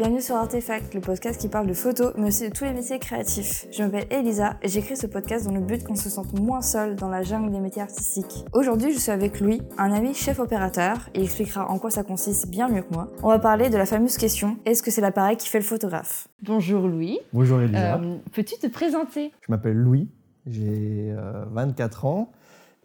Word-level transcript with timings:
bienvenue 0.00 0.22
sur 0.22 0.36
Artefact, 0.36 0.94
le 0.94 1.02
podcast 1.02 1.38
qui 1.38 1.48
parle 1.48 1.66
de 1.66 1.74
photos, 1.74 2.14
mais 2.16 2.28
aussi 2.28 2.48
de 2.48 2.54
tous 2.54 2.64
les 2.64 2.72
métiers 2.72 2.98
créatifs. 2.98 3.66
Je 3.70 3.82
m'appelle 3.82 4.06
Elisa 4.10 4.56
et 4.62 4.68
j'écris 4.68 4.96
ce 4.96 5.06
podcast 5.06 5.44
dans 5.44 5.52
le 5.52 5.60
but 5.60 5.84
qu'on 5.84 5.94
se 5.94 6.08
sente 6.08 6.32
moins 6.40 6.62
seul 6.62 6.96
dans 6.96 7.10
la 7.10 7.22
jungle 7.22 7.52
des 7.52 7.60
métiers 7.60 7.82
artistiques. 7.82 8.46
Aujourd'hui, 8.54 8.94
je 8.94 8.98
suis 8.98 9.10
avec 9.12 9.40
Louis, 9.40 9.60
un 9.76 9.92
ami 9.92 10.14
chef 10.14 10.38
opérateur, 10.38 11.10
il 11.14 11.22
expliquera 11.24 11.70
en 11.70 11.78
quoi 11.78 11.90
ça 11.90 12.02
consiste 12.02 12.48
bien 12.48 12.68
mieux 12.68 12.80
que 12.80 12.94
moi. 12.94 13.10
On 13.22 13.28
va 13.28 13.38
parler 13.38 13.68
de 13.68 13.76
la 13.76 13.84
fameuse 13.84 14.16
question, 14.16 14.56
est-ce 14.64 14.82
que 14.82 14.90
c'est 14.90 15.02
l'appareil 15.02 15.36
qui 15.36 15.48
fait 15.48 15.58
le 15.58 15.64
photographe? 15.64 16.28
Bonjour 16.42 16.88
Louis. 16.88 17.18
Bonjour 17.34 17.60
Elisa. 17.60 17.96
Euh, 17.96 18.16
Peux-tu 18.32 18.54
te 18.56 18.68
présenter? 18.68 19.32
Je 19.42 19.52
m'appelle 19.52 19.76
Louis, 19.76 20.08
j'ai 20.46 21.12
euh, 21.14 21.44
24 21.50 22.06
ans 22.06 22.32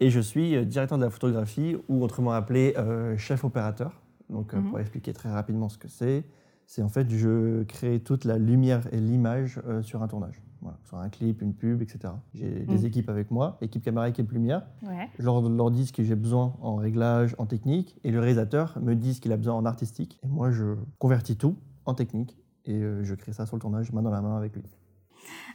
et 0.00 0.10
je 0.10 0.20
suis 0.20 0.54
euh, 0.54 0.64
directeur 0.66 0.98
de 0.98 1.04
la 1.04 1.10
photographie 1.10 1.78
ou 1.88 2.02
autrement 2.04 2.32
appelé 2.32 2.74
euh, 2.76 3.16
chef 3.16 3.42
opérateur. 3.42 4.02
Donc 4.28 4.52
euh, 4.52 4.58
Mhm. 4.58 4.68
pour 4.68 4.80
expliquer 4.80 5.14
très 5.14 5.30
rapidement 5.30 5.70
ce 5.70 5.78
que 5.78 5.88
c'est, 5.88 6.24
c'est 6.66 6.82
en 6.82 6.88
fait 6.88 7.08
je 7.10 7.62
crée 7.64 8.00
toute 8.00 8.24
la 8.24 8.38
lumière 8.38 8.82
et 8.92 8.98
l'image 9.00 9.60
euh, 9.66 9.82
sur 9.82 10.02
un 10.02 10.08
tournage. 10.08 10.40
Voilà, 10.62 10.78
sur 10.84 10.96
un 10.98 11.08
clip, 11.10 11.42
une 11.42 11.54
pub, 11.54 11.82
etc. 11.82 12.12
J'ai 12.34 12.48
des 12.64 12.78
Mhm. 12.78 12.86
équipes 12.86 13.08
avec 13.10 13.30
moi, 13.30 13.56
équipe 13.60 13.84
caméra, 13.84 14.08
équipe 14.08 14.32
lumière. 14.32 14.62
Ouais. 14.82 15.08
Je 15.18 15.24
leur, 15.24 15.40
leur 15.48 15.70
dis 15.70 15.86
ce 15.86 15.92
que 15.92 16.02
j'ai 16.02 16.16
besoin 16.16 16.54
en 16.60 16.76
réglage, 16.76 17.36
en 17.38 17.46
technique, 17.46 17.96
et 18.04 18.10
le 18.10 18.18
réalisateur 18.18 18.76
me 18.80 18.94
dit 18.94 19.14
ce 19.14 19.20
qu'il 19.20 19.32
a 19.32 19.36
besoin 19.36 19.54
en 19.54 19.64
artistique. 19.66 20.18
Et 20.24 20.28
moi, 20.28 20.50
je 20.50 20.74
convertis 20.98 21.36
tout 21.36 21.56
en 21.84 21.94
technique, 21.94 22.36
et 22.64 22.72
euh, 22.82 23.04
je 23.04 23.14
crée 23.14 23.32
ça 23.32 23.46
sur 23.46 23.54
le 23.56 23.60
tournage, 23.60 23.92
main 23.92 24.02
dans 24.02 24.10
la 24.10 24.22
main 24.22 24.36
avec 24.36 24.56
lui. 24.56 24.62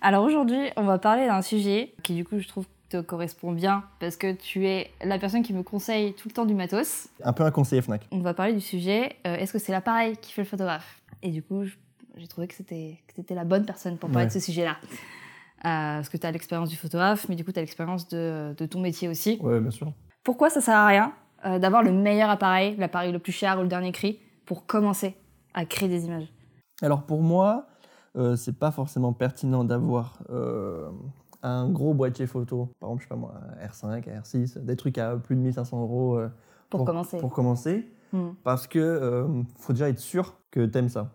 Alors 0.02 0.24
aujourd'hui, 0.24 0.70
on 0.78 0.84
va 0.84 0.98
parler 1.00 1.26
d'un 1.28 1.42
sujet 1.42 1.94
qui 2.04 2.14
du 2.16 2.24
coup 2.24 2.40
je 2.40 2.48
trouve 2.48 2.66
te 2.90 3.00
correspond 3.02 3.54
bien 3.54 3.84
parce 4.02 4.18
que 4.18 4.34
tu 4.34 4.68
es 4.68 4.92
la 5.04 5.18
personne 5.18 5.44
qui 5.44 5.54
me 5.54 5.64
conseille 5.64 6.14
tout 6.14 6.28
le 6.28 6.34
temps 6.34 6.46
du 6.46 6.54
matos. 6.54 7.08
Un 7.24 7.32
peu 7.32 7.44
un 7.46 7.52
conseiller 7.52 7.82
FNAC. 7.82 8.06
On 8.12 8.20
va 8.20 8.34
parler 8.34 8.52
du 8.54 8.60
sujet, 8.60 9.16
euh, 9.26 9.36
est-ce 9.38 9.54
que 9.54 9.60
c'est 9.60 9.72
l'appareil 9.72 10.18
qui 10.18 10.34
fait 10.34 10.42
le 10.42 10.48
photographe? 10.48 11.01
Et 11.24 11.30
du 11.32 11.44
coup, 11.44 11.64
j'ai 12.16 12.28
trouvé 12.28 12.48
que 12.48 12.54
c'était 12.56 13.00
la 13.30 13.44
bonne 13.46 13.66
personne 13.66 13.98
pour 13.98 14.10
parler 14.10 14.24
Ouais. 14.26 14.28
de 14.28 14.34
ce 14.34 14.40
sujet-là. 14.40 14.78
Euh, 15.64 15.64
parce 15.64 16.10
que 16.10 16.18
tu 16.18 16.26
as 16.26 16.32
l'expérience 16.32 16.70
du 16.70 16.76
photographe, 16.76 17.28
mais 17.30 17.36
du 17.36 17.46
coup 17.46 17.52
tu 17.52 17.60
as 17.60 17.62
l'expérience 17.62 18.08
de, 18.08 18.56
de 18.58 18.66
ton 18.66 18.80
métier 18.82 19.08
aussi. 19.08 19.38
Ouais, 19.42 19.60
bien 19.60 19.70
sûr. 19.70 19.94
Pourquoi 20.24 20.50
ça 20.50 20.60
sert 20.60 20.76
à 20.76 20.88
rien 20.88 21.14
euh, 21.46 21.60
d'avoir 21.60 21.84
le 21.84 21.92
meilleur 21.92 22.30
appareil, 22.32 22.76
l'appareil 22.78 23.12
le 23.12 23.20
plus 23.20 23.32
cher 23.32 23.60
ou 23.60 23.62
le 23.62 23.68
dernier 23.68 23.92
cri, 23.92 24.20
pour 24.46 24.66
commencer 24.66 25.16
à 25.54 25.66
créer 25.66 25.88
des 25.88 26.06
images? 26.06 26.34
Alors 26.82 27.04
pour 27.04 27.22
moi, 27.22 27.68
euh, 28.16 28.36
c'est 28.36 28.58
pas 28.58 28.72
forcément 28.72 29.14
pertinent 29.14 29.64
d'avoir 29.64 30.24
euh, 30.32 30.90
un 31.44 31.70
gros 31.70 31.94
boîtier 31.94 32.26
photo, 32.26 32.70
par 32.80 32.90
exemple, 32.90 33.04
je 33.04 33.06
sais 33.06 33.10
pas 33.10 33.16
moi, 33.16 33.34
un 33.62 33.68
R5, 33.68 34.10
un 34.10 34.20
R6, 34.22 34.58
des 34.66 34.76
trucs 34.76 34.98
à 34.98 35.16
plus 35.16 35.36
de 35.36 35.42
1500 35.42 35.80
euros 35.80 36.20
Pour, 36.72 36.86
commencer. 36.86 37.18
pour 37.20 37.32
commencer, 37.34 37.88
Hmm. 38.14 38.32
parce 38.44 38.68
que 38.68 38.80
euh, 38.80 39.28
faut 39.58 39.74
déjà 39.74 39.90
être 39.90 40.00
sûr 40.00 40.36
que 40.52 40.66
t'aimes 40.66 40.90
ça. 40.90 41.12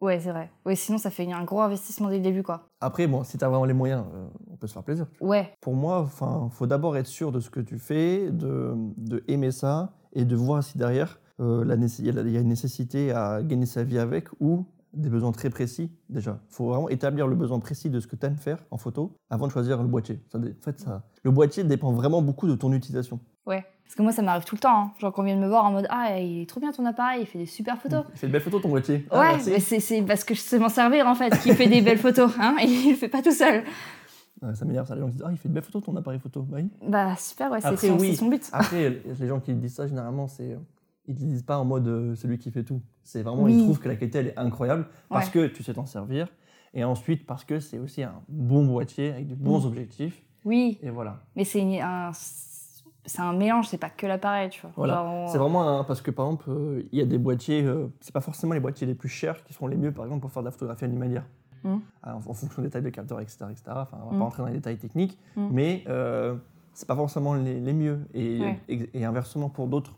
Ouais, 0.00 0.20
c'est 0.20 0.30
vrai. 0.32 0.50
Ouais, 0.66 0.76
sinon 0.76 0.98
ça 0.98 1.10
fait 1.10 1.30
un 1.32 1.44
gros 1.44 1.62
investissement 1.62 2.10
dès 2.10 2.16
le 2.18 2.22
début, 2.22 2.42
quoi. 2.42 2.68
Après, 2.80 3.06
bon, 3.06 3.24
si 3.24 3.38
t'as 3.38 3.48
vraiment 3.48 3.64
les 3.64 3.72
moyens, 3.72 4.04
euh, 4.14 4.26
on 4.50 4.56
peut 4.56 4.66
se 4.66 4.74
faire 4.74 4.82
plaisir. 4.82 5.06
Ouais, 5.20 5.54
Pour 5.62 5.74
moi, 5.74 6.00
enfin, 6.00 6.48
faut 6.50 6.66
d'abord 6.66 6.96
être 6.98 7.06
sûr 7.06 7.32
de 7.32 7.40
ce 7.40 7.48
que 7.48 7.60
tu 7.60 7.78
fais, 7.78 8.30
de, 8.30 8.74
de 8.98 9.24
aimer 9.28 9.50
ça 9.50 9.94
et 10.12 10.24
de 10.26 10.36
voir 10.36 10.62
si 10.62 10.76
derrière 10.76 11.18
euh, 11.40 11.64
il 11.98 12.04
y, 12.06 12.10
a 12.10 12.22
y 12.22 12.36
une 12.36 12.48
nécessité 12.48 13.12
à 13.12 13.42
gagner 13.42 13.66
sa 13.66 13.82
vie 13.84 13.98
avec 13.98 14.28
ou 14.40 14.66
des 14.92 15.08
besoins 15.08 15.32
très 15.32 15.48
précis 15.50 15.90
déjà. 16.10 16.38
Il 16.50 16.54
faut 16.54 16.68
vraiment 16.68 16.88
établir 16.90 17.26
le 17.26 17.34
besoin 17.34 17.58
précis 17.58 17.88
de 17.88 17.98
ce 17.98 18.06
que 18.06 18.14
tu 18.16 18.26
aimes 18.26 18.36
faire 18.36 18.58
en 18.70 18.76
photo 18.76 19.16
avant 19.30 19.46
de 19.46 19.52
choisir 19.52 19.80
le 19.82 19.88
boîtier. 19.88 20.20
Ça 20.30 20.38
dé- 20.38 20.54
en 20.56 20.62
fait, 20.62 20.78
ça, 20.80 21.02
le 21.22 21.30
boîtier 21.30 21.64
dépend 21.64 21.92
vraiment 21.92 22.20
beaucoup 22.20 22.46
de 22.46 22.54
ton 22.54 22.72
utilisation. 22.72 23.20
ouais. 23.46 23.64
Parce 23.84 23.94
que 23.96 24.02
moi, 24.02 24.12
ça 24.12 24.22
m'arrive 24.22 24.44
tout 24.44 24.54
le 24.56 24.60
temps. 24.60 24.76
hein. 24.86 24.92
Genre, 24.98 25.12
qu'on 25.12 25.22
vient 25.22 25.36
de 25.36 25.40
me 25.40 25.46
voir 25.48 25.64
en 25.64 25.70
mode 25.72 25.86
Ah, 25.90 26.18
il 26.18 26.42
est 26.42 26.48
trop 26.48 26.58
bien 26.60 26.72
ton 26.72 26.84
appareil, 26.86 27.20
il 27.22 27.26
fait 27.26 27.38
des 27.38 27.46
super 27.46 27.78
photos. 27.80 28.04
Il 28.14 28.18
fait 28.18 28.26
de 28.26 28.32
belles 28.32 28.40
photos 28.42 28.62
ton 28.62 28.68
boîtier. 28.68 29.06
Ah, 29.10 29.20
ouais, 29.20 29.26
merci. 29.32 29.50
mais 29.50 29.60
c'est 29.60 29.80
c'est 29.80 30.02
parce 30.02 30.24
que 30.24 30.34
je 30.34 30.40
sais 30.40 30.58
m'en 30.58 30.68
servir 30.68 31.06
en 31.06 31.14
fait, 31.14 31.30
qui 31.40 31.52
fait 31.54 31.68
des 31.68 31.80
belles 31.80 31.98
photos, 31.98 32.32
hein, 32.40 32.56
et 32.60 32.64
il 32.68 32.90
le 32.90 32.96
fait 32.96 33.08
pas 33.08 33.22
tout 33.22 33.30
seul. 33.30 33.62
Ouais, 34.42 34.54
ça 34.54 34.64
m'énerve, 34.64 34.86
ça. 34.88 34.94
Les 34.94 35.00
gens 35.00 35.08
disent 35.08 35.22
Ah, 35.24 35.28
il 35.30 35.36
fait 35.38 35.48
de 35.48 35.54
belles 35.54 35.62
photos 35.62 35.82
ton 35.84 35.96
appareil 35.96 36.18
photo. 36.18 36.42
Bah 36.42 36.58
oui. 36.60 36.68
Bah, 36.88 37.14
super, 37.16 37.50
ouais, 37.52 37.60
c'est 37.60 37.76
son, 37.76 37.98
oui. 37.98 38.10
c'est 38.10 38.16
son 38.16 38.28
but. 38.28 38.48
Après, 38.52 39.00
les 39.18 39.28
gens 39.28 39.38
qui 39.40 39.54
disent 39.54 39.74
ça, 39.74 39.86
généralement, 39.86 40.26
c'est. 40.28 40.58
Ils 41.06 41.14
ne 41.14 41.18
disent 41.32 41.42
pas 41.42 41.58
en 41.58 41.66
mode 41.66 41.86
euh, 41.86 42.14
c'est 42.14 42.26
lui 42.26 42.38
qui 42.38 42.50
fait 42.50 42.64
tout. 42.64 42.80
C'est 43.02 43.22
vraiment, 43.22 43.42
Oui. 43.42 43.54
ils 43.54 43.62
trouvent 43.62 43.78
que 43.78 43.88
la 43.88 43.96
qualité, 43.96 44.18
elle 44.20 44.28
est 44.28 44.38
incroyable 44.38 44.86
parce 45.10 45.26
Ouais. 45.26 45.32
que 45.32 45.46
tu 45.48 45.62
sais 45.62 45.74
t'en 45.74 45.84
servir. 45.86 46.28
Et 46.72 46.82
ensuite, 46.82 47.26
parce 47.26 47.44
que 47.44 47.60
c'est 47.60 47.78
aussi 47.78 48.02
un 48.02 48.14
bon 48.28 48.64
boîtier 48.66 49.10
avec 49.12 49.28
de 49.28 49.34
bons 49.34 49.66
objectifs. 49.66 50.22
Oui, 50.46 50.78
Et 50.82 50.88
voilà. 50.90 51.20
mais 51.36 51.44
c'est 51.44 51.80
un, 51.80 52.10
c'est 53.06 53.20
un 53.22 53.32
mélange, 53.32 53.68
c'est 53.68 53.78
pas 53.78 53.90
que 53.90 54.06
l'appareil, 54.06 54.50
tu 54.50 54.60
vois. 54.62 54.70
Voilà. 54.76 54.94
Genre, 54.94 55.06
on- 55.12 55.28
C'est 55.28 55.38
vraiment 55.38 55.78
un- 55.80 55.84
parce 55.84 56.00
que 56.00 56.10
par 56.10 56.26
exemple, 56.26 56.44
euh, 56.50 56.82
il 56.92 56.98
y 56.98 57.02
a 57.02 57.06
des 57.06 57.18
boîtiers, 57.18 57.62
euh, 57.64 57.86
c'est 58.00 58.12
pas 58.14 58.20
forcément 58.20 58.54
les 58.54 58.60
boîtiers 58.60 58.86
les 58.86 58.94
plus 58.94 59.08
chers 59.08 59.42
qui 59.44 59.52
seront 59.52 59.66
les 59.66 59.76
mieux, 59.76 59.92
par 59.92 60.04
exemple, 60.04 60.22
pour 60.22 60.30
faire 60.32 60.42
de 60.42 60.46
la 60.48 60.52
photographie 60.52 60.84
animalière. 60.84 61.24
Mm. 61.64 61.76
Alors, 62.02 62.18
en, 62.18 62.34
fonction 62.34 62.62
des 62.62 62.70
tailles 62.70 62.82
de 62.82 62.90
capteurs, 62.90 63.20
etc. 63.20 63.46
etc. 63.50 63.62
Enfin, 63.76 63.98
on 64.04 64.10
va 64.10 64.16
Mm. 64.16 64.18
pas 64.18 64.24
rentrer 64.24 64.42
dans 64.42 64.48
les 64.48 64.54
détails 64.54 64.76
techniques, 64.78 65.18
Mm. 65.36 65.48
mais 65.50 65.84
euh, 65.88 66.34
c'est 66.72 66.86
pas 66.88 66.96
forcément 66.96 67.34
les, 67.34 67.60
les 67.60 67.72
mieux. 67.72 68.00
Et, 68.14 68.40
Ouais. 68.40 68.60
et, 68.68 68.90
et 69.00 69.04
inversement 69.04 69.48
pour 69.48 69.66
d'autres. 69.68 69.92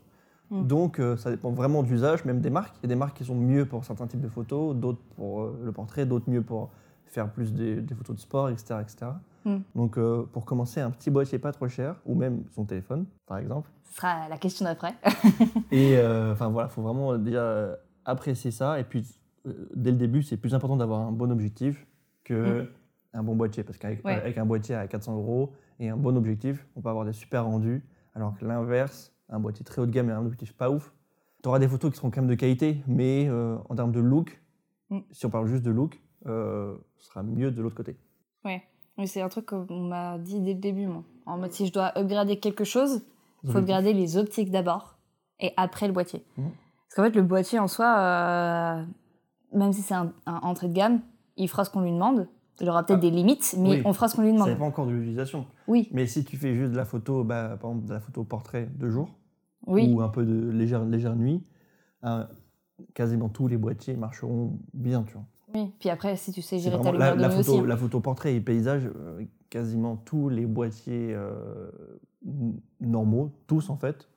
Donc, 0.53 1.01
euh, 1.01 1.17
ça 1.17 1.31
dépend 1.31 1.51
vraiment 1.51 1.83
d'usage, 1.83 2.25
même 2.25 2.41
des 2.41 2.51
marques. 2.51 2.77
Il 2.79 2.85
y 2.85 2.87
a 2.87 2.89
des 2.95 2.95
marques 2.99 3.17
qui 3.17 3.25
sont 3.25 3.35
mieux 3.35 3.67
pour 3.67 3.85
certains 3.85 4.07
types 4.07 4.21
de 4.21 4.29
photos, 4.29 4.77
d'autres 4.77 5.01
pour 5.17 5.41
euh, 5.43 5.61
le 5.65 5.73
portrait, 5.73 6.07
d'autres 6.07 6.31
mieux 6.31 6.43
pour 6.43 6.71
faire 7.07 7.31
plus 7.31 7.53
des, 7.53 7.77
des 7.81 7.95
photos 7.95 8.17
de 8.17 8.21
sport, 8.21 8.49
etc. 8.51 8.81
etc. 8.83 9.13
Mm. 9.45 9.57
Donc, 9.75 9.97
euh, 9.99 10.25
pour 10.33 10.45
commencer, 10.45 10.81
un 10.81 10.91
petit 10.91 11.11
boîtier 11.11 11.39
pas 11.39 11.53
trop 11.53 11.69
cher, 11.69 11.97
ou 12.05 12.15
même 12.15 12.45
son 12.53 12.65
téléphone, 12.65 13.07
par 13.27 13.39
exemple. 13.39 13.71
Ce 13.85 13.97
sera 13.97 14.29
la 14.29 14.37
question 14.39 14.65
d'après. 14.65 14.95
Et 15.71 15.97
euh, 15.99 16.33
enfin 16.33 16.49
voilà, 16.49 16.69
faut 16.69 16.83
vraiment 16.83 17.17
déjà 17.17 17.43
euh, 17.43 17.77
apprécier 18.05 18.51
ça. 18.51 18.79
Et 18.81 18.85
puis 18.85 19.07
dès 19.75 19.93
le 19.93 19.97
début, 19.97 20.23
c'est 20.23 20.37
plus 20.37 20.55
important 20.55 20.77
d'avoir 20.77 21.01
un 21.01 21.13
bon 21.13 21.31
objectif 21.31 21.87
que 22.25 22.69
un 23.15 23.23
bon 23.23 23.37
boîtier, 23.37 23.63
parce 23.63 23.79
qu'avec 23.79 24.05
Ouais. 24.05 24.37
un 24.39 24.45
boîtier 24.45 24.75
à 24.75 24.87
400 24.89 25.15
euros 25.17 25.53
et 25.79 25.89
un 25.89 25.97
bon 25.97 26.17
objectif, 26.17 26.67
on 26.75 26.81
peut 26.83 26.89
avoir 26.91 27.05
des 27.05 27.13
super 27.13 27.45
rendus. 27.45 27.83
Alors 28.15 28.37
que 28.37 28.45
l'inverse, 28.45 29.13
un 29.29 29.39
boîtier 29.39 29.65
très 29.65 29.81
haut 29.81 29.87
de 29.87 29.93
gamme 29.93 30.11
et 30.11 30.13
un 30.13 30.21
objectif 30.21 30.53
pas 30.53 30.69
ouf, 30.71 30.93
tu 31.43 31.49
auras 31.49 31.59
des 31.61 31.69
photos 31.69 31.93
qui 31.93 31.97
seront 31.99 32.11
quand 32.11 32.21
même 32.21 32.29
de 32.31 32.35
qualité, 32.35 32.83
mais 32.89 33.29
euh, 33.29 33.57
en 33.69 33.75
termes 33.77 33.93
de 33.93 34.01
look, 34.01 34.41
Mm. 34.91 34.99
si 35.11 35.27
on 35.27 35.31
parle 35.31 35.47
juste 35.49 35.65
de 35.65 35.71
look, 35.73 36.01
euh, 36.27 36.75
sera 36.99 37.23
mieux 37.23 37.51
de 37.51 37.63
l'autre 37.63 37.77
côté. 37.77 37.97
Ouais. 38.45 38.63
Mais 38.99 39.07
c'est 39.07 39.21
un 39.21 39.29
truc 39.29 39.47
qu'on 39.47 39.67
m'a 39.81 40.19
dit 40.19 40.41
dès 40.41 40.55
le 40.55 40.61
début, 40.61 40.87
moi. 40.87 41.03
En 41.27 41.39
mode, 41.39 41.53
si 41.53 41.67
je 41.67 41.73
dois 41.73 41.93
upgrader 41.99 42.39
quelque 42.39 42.65
chose, 42.65 43.03
il 43.45 43.51
faut 43.53 43.59
upgrader 43.59 43.93
les 43.93 44.17
optiques 44.17 44.51
d'abord 44.51 44.97
et 45.41 45.53
après 45.57 45.87
le 45.87 45.93
boîtier. 45.93 46.25
Mhm. 46.39 46.51
Parce 46.89 46.95
qu'en 46.95 47.03
fait, 47.05 47.17
le 47.17 47.23
boîtier 47.23 47.59
en 47.59 47.69
soi, 47.69 47.99
euh, 47.99 48.85
même 49.53 49.73
si 49.73 49.83
c'est 49.83 49.95
un, 49.95 50.13
un 50.25 50.37
entrée 50.39 50.69
de 50.69 50.73
gamme, 50.73 51.01
il 51.37 51.49
fera 51.49 51.65
ce 51.65 51.71
qu'on 51.71 51.83
lui 51.83 51.93
demande. 51.93 52.29
Il 52.61 52.69
aura 52.71 52.85
peut-être 52.87 53.01
Ah. 53.01 53.03
des 53.03 53.11
limites, 53.11 53.55
mais 53.59 53.69
Oui. 53.71 53.83
on 53.85 53.93
fera 53.93 54.09
ce 54.09 54.17
qu'on 54.17 54.23
lui 54.23 54.29
Ça 54.31 54.35
demande. 54.35 54.49
dépend 54.49 54.67
encore 54.67 54.87
de 54.87 54.93
l'utilisation. 54.93 55.47
Oui, 55.69 55.91
Mais 55.93 56.07
si 56.07 56.25
tu 56.25 56.39
fais 56.39 56.55
juste 56.55 56.73
de 56.73 56.77
la 56.77 56.87
photo, 56.87 57.23
bah, 57.23 57.59
par 57.61 57.71
exemple 57.71 57.87
de 57.89 57.93
la 57.93 58.01
photo 58.01 58.25
portrait 58.25 58.67
de 58.75 58.89
jour, 58.89 59.11
oui. 59.67 59.93
ou 59.93 60.01
un 60.01 60.09
peu 60.09 60.25
de 60.25 60.49
légère, 60.51 60.83
légère 60.87 61.17
nuit, 61.17 61.45
hein, 62.03 62.29
quasiment 62.95 63.29
tous 63.29 63.47
les 63.47 63.59
boîtiers 63.59 63.95
marcheront 63.97 64.59
bien, 64.73 65.03
tu 65.03 65.13
vois. 65.15 65.25
Oui. 65.55 65.73
Puis 65.79 65.89
après, 65.91 66.17
si 66.17 66.33
tu 66.33 66.43
sais 66.43 66.59
gérer 66.59 66.81
ta 66.81 66.93
lumière 66.93 67.11
la, 67.11 67.17
de 67.17 67.21
la 67.23 67.31
photo, 67.31 67.53
aussi. 67.53 67.61
hein. 67.61 67.67
la 67.67 67.77
photo 67.77 68.01
portrait 68.01 68.35
et 68.35 68.41
paysage, 68.41 68.87
euh, 68.87 69.25
quasiment 69.51 69.97
tous 69.97 70.29
les 70.29 70.47
boîtiers 70.47 71.15
euh, 71.15 71.71
normaux, 72.81 73.33
tous 73.47 73.71
en 73.71 73.77
fait, 73.77 74.09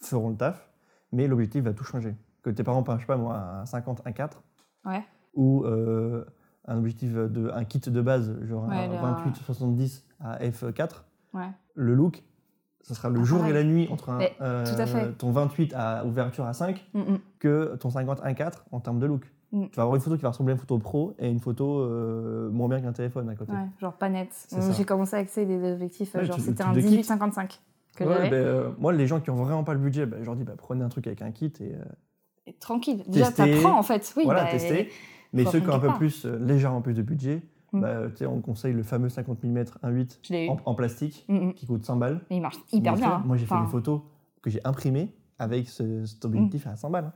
feront 0.00 0.30
le 0.30 0.36
taf, 0.36 0.70
mais 1.12 1.26
l'objectif 1.26 1.62
va 1.64 1.72
tout 1.72 1.84
changer. 1.84 2.14
Que 2.42 2.50
tes 2.50 2.62
parents, 2.64 2.84
je 2.96 3.00
sais 3.00 3.06
pas 3.06 3.16
moi, 3.16 3.36
un 3.36 3.66
50, 3.66 4.02
un 4.06 4.12
4, 4.12 4.42
Ouais. 4.86 5.02
ou 5.34 5.64
euh, 5.66 6.24
un 6.66 6.78
objectif 6.78 7.12
de 7.12 7.50
un 7.50 7.64
kit 7.64 7.80
de 7.80 8.00
base, 8.00 8.34
genre 8.46 8.66
Ouais, 8.68 8.76
un 8.76 8.88
le- 8.88 9.30
28-70 9.30 10.04
à 10.20 10.38
f4, 10.38 11.04
Ouais. 11.34 11.50
le 11.74 11.94
look, 11.94 12.22
ce 12.82 12.94
sera 12.94 13.10
le 13.10 13.20
Ah, 13.20 13.24
jour 13.24 13.44
et 13.44 13.52
la 13.52 13.62
nuit 13.62 13.88
entre 13.90 14.08
un, 14.08 14.18
Mais, 14.18 14.34
fait. 14.86 15.12
ton 15.18 15.32
28 15.32 15.74
à 15.76 16.04
ouverture 16.06 16.46
à 16.46 16.54
5 16.54 16.88
Mm, 16.94 17.00
mm. 17.00 17.18
que 17.38 17.76
ton 17.76 17.90
50-1.4 17.90 18.64
en 18.72 18.80
termes 18.80 18.98
de 18.98 19.06
look. 19.06 19.30
Mm. 19.52 19.66
Tu 19.70 19.76
vas 19.76 19.82
avoir 19.82 19.96
une 19.96 20.02
photo 20.02 20.16
qui 20.16 20.22
va 20.22 20.28
ressembler 20.30 20.52
à 20.52 20.54
une 20.54 20.60
photo 20.60 20.78
pro 20.78 21.14
et 21.18 21.28
une 21.28 21.40
photo 21.40 21.80
euh, 21.80 22.50
moins 22.50 22.68
bien 22.68 22.80
qu'un 22.80 22.92
téléphone 22.92 23.28
à 23.28 23.34
côté. 23.34 23.52
Ouais, 23.52 23.66
genre 23.80 23.94
pas 23.94 24.08
net. 24.08 24.28
J'ai 24.76 24.84
commencé 24.84 25.16
avec 25.16 25.28
ça, 25.28 25.44
des 25.44 25.72
objectifs, 25.72 26.14
Ouais, 26.14 26.24
genre 26.24 26.38
c'était 26.38 26.62
un 26.62 26.72
de 26.72 26.80
kit. 26.80 27.00
18-55 27.00 27.58
que 27.96 28.04
Ouais, 28.04 28.30
ben, 28.30 28.34
euh, 28.36 28.70
moi, 28.78 28.92
les 28.92 29.06
gens 29.08 29.20
qui 29.20 29.30
ont 29.30 29.34
vraiment 29.36 29.64
pas 29.64 29.74
le 29.74 29.80
budget, 29.80 30.06
ben, 30.06 30.18
je 30.20 30.24
leur 30.26 30.36
dis 30.36 30.44
bah, 30.44 30.52
prenez 30.56 30.84
un 30.84 30.88
truc 30.88 31.06
avec 31.08 31.20
un 31.22 31.32
kit 31.32 31.52
et 31.60 31.74
euh, 31.74 31.78
Et 32.46 32.52
Tranquille. 32.54 33.02
Déjà, 33.08 33.32
t'apprends 33.32 33.76
en 33.78 33.82
fait. 33.82 34.12
Oui, 34.16 34.24
voilà, 34.24 34.44
bah, 34.44 34.50
tester. 34.50 34.90
Mais 35.32 35.44
ceux 35.44 35.60
qui 35.60 35.68
ont 35.68 35.74
un 35.74 35.78
peu 35.80 35.92
plus, 35.94 36.24
légèrement 36.26 36.80
plus 36.80 36.94
de 36.94 37.02
budget, 37.02 37.42
Mm. 37.72 37.80
bah, 37.82 38.00
on 38.28 38.40
conseille 38.40 38.72
le 38.72 38.82
fameux 38.82 39.08
50 39.08 39.44
mm 39.44 39.58
1.8 39.84 40.18
Je 40.24 40.32
l'ai 40.32 40.46
eu. 40.46 40.48
en, 40.50 40.56
en 40.64 40.74
plastique 40.74 41.24
Mm, 41.28 41.52
qui 41.52 41.66
coûte 41.66 41.84
100 41.84 41.94
balles. 41.96 42.20
Mais 42.28 42.36
il 42.38 42.42
marche 42.42 42.56
hyper 42.72 42.94
bien. 42.96 43.12
hein. 43.12 43.22
Moi, 43.24 43.36
j'ai 43.36 43.46
fait 43.46 43.54
Enfin, 43.54 43.64
des 43.64 43.70
photos 43.70 44.00
que 44.42 44.50
j'ai 44.50 44.60
imprimées 44.64 45.14
avec 45.38 45.68
ce- 45.68 46.04
cet 46.04 46.24
objectif 46.24 46.66
à 46.66 46.74
100 46.74 46.90
balles. 46.90 47.12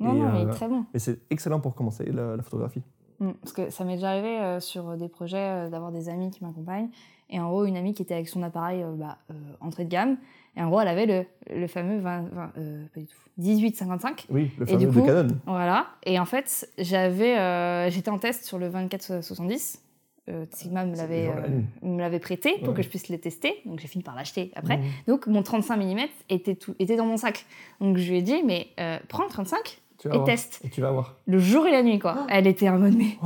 Non, 0.00 0.14
Et, 0.14 0.18
non, 0.18 0.34
est 0.40 0.46
euh, 0.46 0.50
très 0.52 0.68
bon. 0.68 0.84
Et 0.94 0.98
c'est 0.98 1.20
excellent 1.30 1.60
pour 1.60 1.74
commencer 1.74 2.04
la, 2.10 2.36
la 2.36 2.42
photographie. 2.42 2.82
Mm, 3.20 3.32
Parce 3.40 3.52
que 3.52 3.70
ça 3.70 3.84
m'est 3.84 3.94
déjà 3.94 4.10
arrivé 4.10 4.40
euh, 4.40 4.60
sur 4.60 4.96
des 4.96 5.08
projets 5.08 5.38
euh, 5.38 5.70
d'avoir 5.70 5.92
des 5.92 6.08
amis 6.08 6.30
qui 6.30 6.44
m'accompagnent. 6.44 6.88
Et 7.30 7.40
en 7.40 7.48
gros, 7.48 7.64
une 7.64 7.76
amie 7.76 7.94
qui 7.94 8.02
était 8.02 8.14
avec 8.14 8.28
son 8.28 8.42
appareil 8.42 8.82
euh, 8.82 8.94
bah, 8.94 9.18
entrée 9.60 9.84
de 9.84 9.88
gamme. 9.90 10.16
Et 10.56 10.62
en 10.62 10.68
gros, 10.68 10.80
elle 10.80 10.88
avait 10.88 11.06
le, 11.06 11.24
le 11.56 11.66
fameux 11.66 11.98
20, 11.98 12.28
20, 12.30 12.52
euh, 12.58 12.84
pas 12.92 13.00
du 13.00 13.06
tout, 13.06 13.16
1855. 13.38 14.26
Oui, 14.28 14.50
le 14.58 14.70
Et 14.70 14.76
du 14.76 14.86
fameux 14.86 15.00
de 15.00 15.06
Canon. 15.06 15.38
Voilà. 15.46 15.86
Et 16.04 16.18
en 16.18 16.26
fait, 16.26 16.68
j'avais, 16.76 17.90
j'étais 17.90 18.10
en 18.10 18.18
test 18.18 18.44
sur 18.44 18.58
le 18.58 18.68
2470. 18.68 19.82
Euh, 20.28 20.46
Sigma 20.52 20.84
me 20.84 20.94
C'est 20.94 21.02
l'avait, 21.02 21.28
euh, 21.28 21.48
nuit. 21.48 21.64
me 21.82 21.98
l'avait 22.00 22.20
prêté 22.20 22.54
pour 22.60 22.68
Ouais. 22.68 22.74
que 22.74 22.82
je 22.82 22.88
puisse 22.88 23.08
le 23.08 23.18
tester. 23.18 23.54
Donc 23.66 23.80
j'ai 23.80 23.88
fini 23.88 24.04
par 24.04 24.14
l'acheter 24.14 24.52
après. 24.54 24.78
Donc 25.08 25.26
mon 25.26 25.42
35 25.42 25.76
mm 25.78 25.98
était, 26.30 26.54
tout, 26.54 26.74
était 26.78 26.94
dans 26.96 27.06
mon 27.06 27.16
sac. 27.16 27.44
Donc 27.80 27.96
je 27.96 28.08
lui 28.08 28.18
ai 28.18 28.22
dit, 28.22 28.42
mais 28.46 28.68
euh, 28.78 28.98
prends 29.08 29.24
le 29.24 29.28
35 29.30 29.80
Tu 29.98 30.08
vas 30.08 30.14
et 30.14 30.18
voir. 30.18 30.26
teste. 30.26 30.60
Et 30.64 30.68
tu 30.68 30.80
vas 30.80 30.92
voir. 30.92 31.16
Le 31.26 31.38
jour 31.40 31.66
et 31.66 31.72
la 31.72 31.82
nuit, 31.82 31.98
quoi. 31.98 32.26
Elle 32.28 32.46
était 32.46 32.68
en 32.68 32.78
mode, 32.78 32.94
mais, 32.96 33.16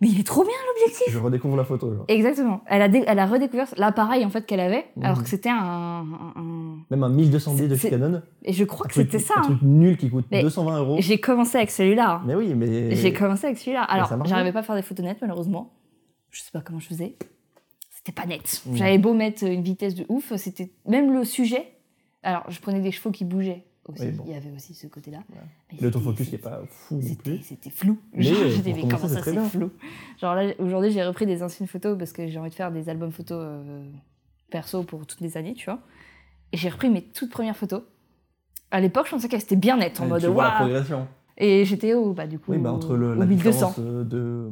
mais 0.00 0.08
il 0.08 0.18
est 0.18 0.26
trop 0.26 0.42
bien 0.42 0.52
l'objectif 0.66 1.12
Je 1.12 1.18
redécouvre 1.18 1.58
la 1.58 1.64
photo. 1.64 1.92
genre. 1.94 2.04
Exactement. 2.08 2.62
Elle 2.64 2.80
a, 2.80 2.86
elle 2.86 3.18
a 3.18 3.26
redécouvert 3.26 3.68
l'appareil 3.76 4.24
en 4.24 4.30
fait 4.30 4.46
qu'elle 4.46 4.60
avait, 4.60 4.86
alors 5.02 5.22
que 5.22 5.28
c'était 5.28 5.50
un, 5.50 5.56
un- 5.58 6.32
un- 6.36 6.78
Même 6.90 7.02
un 7.02 7.10
1200D 7.14 7.68
de 7.68 7.76
chez 7.76 7.90
Canon. 7.90 8.22
Et 8.44 8.54
je 8.54 8.64
crois 8.64 8.86
que 8.86 8.94
c'était 8.94 9.18
ça. 9.18 9.34
Un 9.36 9.40
hein. 9.40 9.42
truc 9.42 9.58
nul 9.60 9.98
qui 9.98 10.08
coûte 10.08 10.24
Mais 10.30 10.40
220 10.42 10.78
euros. 10.78 10.96
J'ai 11.00 11.20
commencé 11.20 11.58
avec 11.58 11.70
celui-là. 11.70 12.12
hein. 12.12 12.22
Mais 12.26 12.34
oui, 12.34 12.54
mais. 12.54 12.96
J'ai 12.96 13.12
commencé 13.12 13.44
avec 13.44 13.58
celui-là. 13.58 13.82
Alors, 13.82 14.10
j'arrivais 14.24 14.52
pas 14.52 14.60
à 14.60 14.62
faire 14.62 14.76
des 14.76 14.80
photos 14.82 15.04
nettes, 15.04 15.18
malheureusement. 15.20 15.70
Je 16.30 16.40
sais 16.40 16.50
pas 16.52 16.60
comment 16.60 16.78
je 16.78 16.86
faisais. 16.88 17.16
C'était 17.90 18.12
pas 18.12 18.26
net. 18.26 18.62
J'avais 18.74 18.98
beau 18.98 19.12
mettre 19.14 19.44
une 19.44 19.62
vitesse 19.62 19.94
de 19.94 20.06
ouf, 20.08 20.34
c'était 20.36 20.70
même 20.86 21.12
le 21.12 21.24
sujet. 21.24 21.72
Alors, 22.22 22.44
je 22.50 22.60
prenais 22.60 22.80
des 22.80 22.92
chevaux 22.92 23.10
qui 23.10 23.24
bougeaient 23.24 23.64
aussi. 23.86 24.02
Oui, 24.04 24.10
bon. 24.12 24.24
Il 24.26 24.32
y 24.32 24.36
avait 24.36 24.50
aussi 24.50 24.74
ce 24.74 24.86
côté-là. 24.86 25.18
Ouais. 25.30 25.78
L'autofocus 25.80 26.26
c'était- 26.26 26.30
qui 26.30 26.34
est 26.36 26.50
pas 26.50 26.60
fou 26.68 26.94
non 26.96 27.00
C'était 27.02 27.22
plus. 27.22 27.42
c'était 27.42 27.70
flou. 27.70 27.98
Euh, 28.16 28.20
j'étais, 28.22 28.72
mais 28.72 28.82
comment 28.82 29.08
ça, 29.08 29.22
c'est 29.22 29.34
flou? 29.48 29.70
Genre 30.20 30.34
là, 30.34 30.52
aujourd'hui, 30.58 30.90
j'ai 30.92 31.02
repris 31.04 31.26
des 31.26 31.42
anciennes 31.42 31.68
photos 31.68 31.98
parce 31.98 32.12
que 32.12 32.26
j'ai 32.28 32.38
envie 32.38 32.50
de 32.50 32.54
faire 32.54 32.70
des 32.72 32.88
albums 32.88 33.12
photos 33.12 33.38
euh, 33.42 33.82
perso 34.50 34.82
pour 34.82 35.06
toutes 35.06 35.20
les 35.20 35.36
années, 35.36 35.54
tu 35.54 35.64
vois. 35.66 35.80
Et 36.52 36.56
j'ai 36.56 36.68
repris 36.68 36.88
mes 36.90 37.02
toutes 37.02 37.30
premières 37.30 37.56
photos. 37.56 37.82
À 38.70 38.80
l'époque, 38.80 39.06
je 39.06 39.10
pensais 39.12 39.28
qu'elles 39.28 39.42
étaient 39.42 39.56
bien 39.56 39.76
nettes, 39.76 40.00
en 40.00 40.06
Et 40.06 40.08
mode 40.08 40.20
tu 40.20 40.26
vois 40.28 40.44
la 40.44 40.48
waouh 40.50 40.58
progression. 40.60 41.08
Et 41.42 41.64
j'étais 41.64 41.94
au, 41.94 42.12
bah, 42.12 42.26
du 42.26 42.38
coup, 42.38 42.52
Oui, 42.52 42.58
bah, 42.58 42.70
entre 42.72 42.96
le, 42.96 43.12
au 43.12 43.14
la 43.14 43.24
1200. 43.26 43.50
différence 43.52 43.76
euh, 43.78 44.04
de 44.04 44.50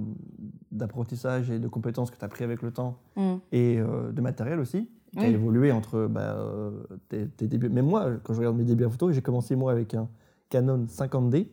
d'apprentissage 0.79 1.51
et 1.51 1.59
de 1.59 1.69
compétences 1.69 2.11
que 2.11 2.17
tu 2.19 2.25
as 2.25 2.29
pris 2.29 2.45
avec 2.45 2.63
le 2.63 2.71
temps 2.71 2.99
Mm. 3.17 3.35
et 3.53 3.79
euh, 3.79 4.11
de 4.13 4.21
matériel 4.21 4.59
aussi, 4.61 4.89
qui 5.13 5.19
a 5.21 5.29
Oui. 5.29 5.35
évolué 5.35 5.73
entre 5.73 6.07
bah, 6.07 6.37
euh, 6.37 6.71
tes, 7.09 7.27
tes 7.29 7.47
débuts. 7.47 7.69
Même 7.69 7.87
moi, 7.87 8.11
quand 8.23 8.33
je 8.35 8.39
regarde 8.39 8.57
mes 8.57 8.65
débuts 8.65 8.85
en 8.85 8.91
photo, 8.91 9.11
j'ai 9.13 9.23
commencé 9.23 9.57
moi 9.57 9.73
avec 9.73 9.95
un 9.95 10.09
Canon 10.51 10.87
50D, 10.87 11.49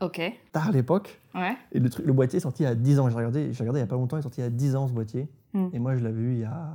Ok, 0.00 0.20
tard 0.52 0.68
à 0.68 0.72
l'époque, 0.72 1.20
ouais. 1.34 1.54
et 1.70 1.78
le, 1.78 1.88
truc, 1.88 2.04
le 2.06 2.12
boîtier 2.12 2.38
est 2.38 2.40
sorti 2.40 2.64
à 2.66 2.74
10 2.74 2.98
ans. 2.98 3.08
J'ai 3.08 3.16
regardé, 3.16 3.52
j'ai 3.52 3.60
regardé 3.62 3.78
il 3.78 3.82
n'y 3.82 3.86
a 3.86 3.90
pas 3.90 3.94
longtemps, 3.96 4.16
il 4.16 4.20
est 4.20 4.22
sorti 4.22 4.42
à 4.42 4.50
10 4.50 4.74
ans 4.76 4.88
ce 4.88 4.92
boîtier, 4.92 5.28
Mm. 5.54 5.68
et 5.72 5.78
moi 5.78 5.94
je 5.96 6.02
l'avais 6.02 6.20
eu 6.20 6.32
il 6.32 6.38
y 6.40 6.44
a 6.44 6.72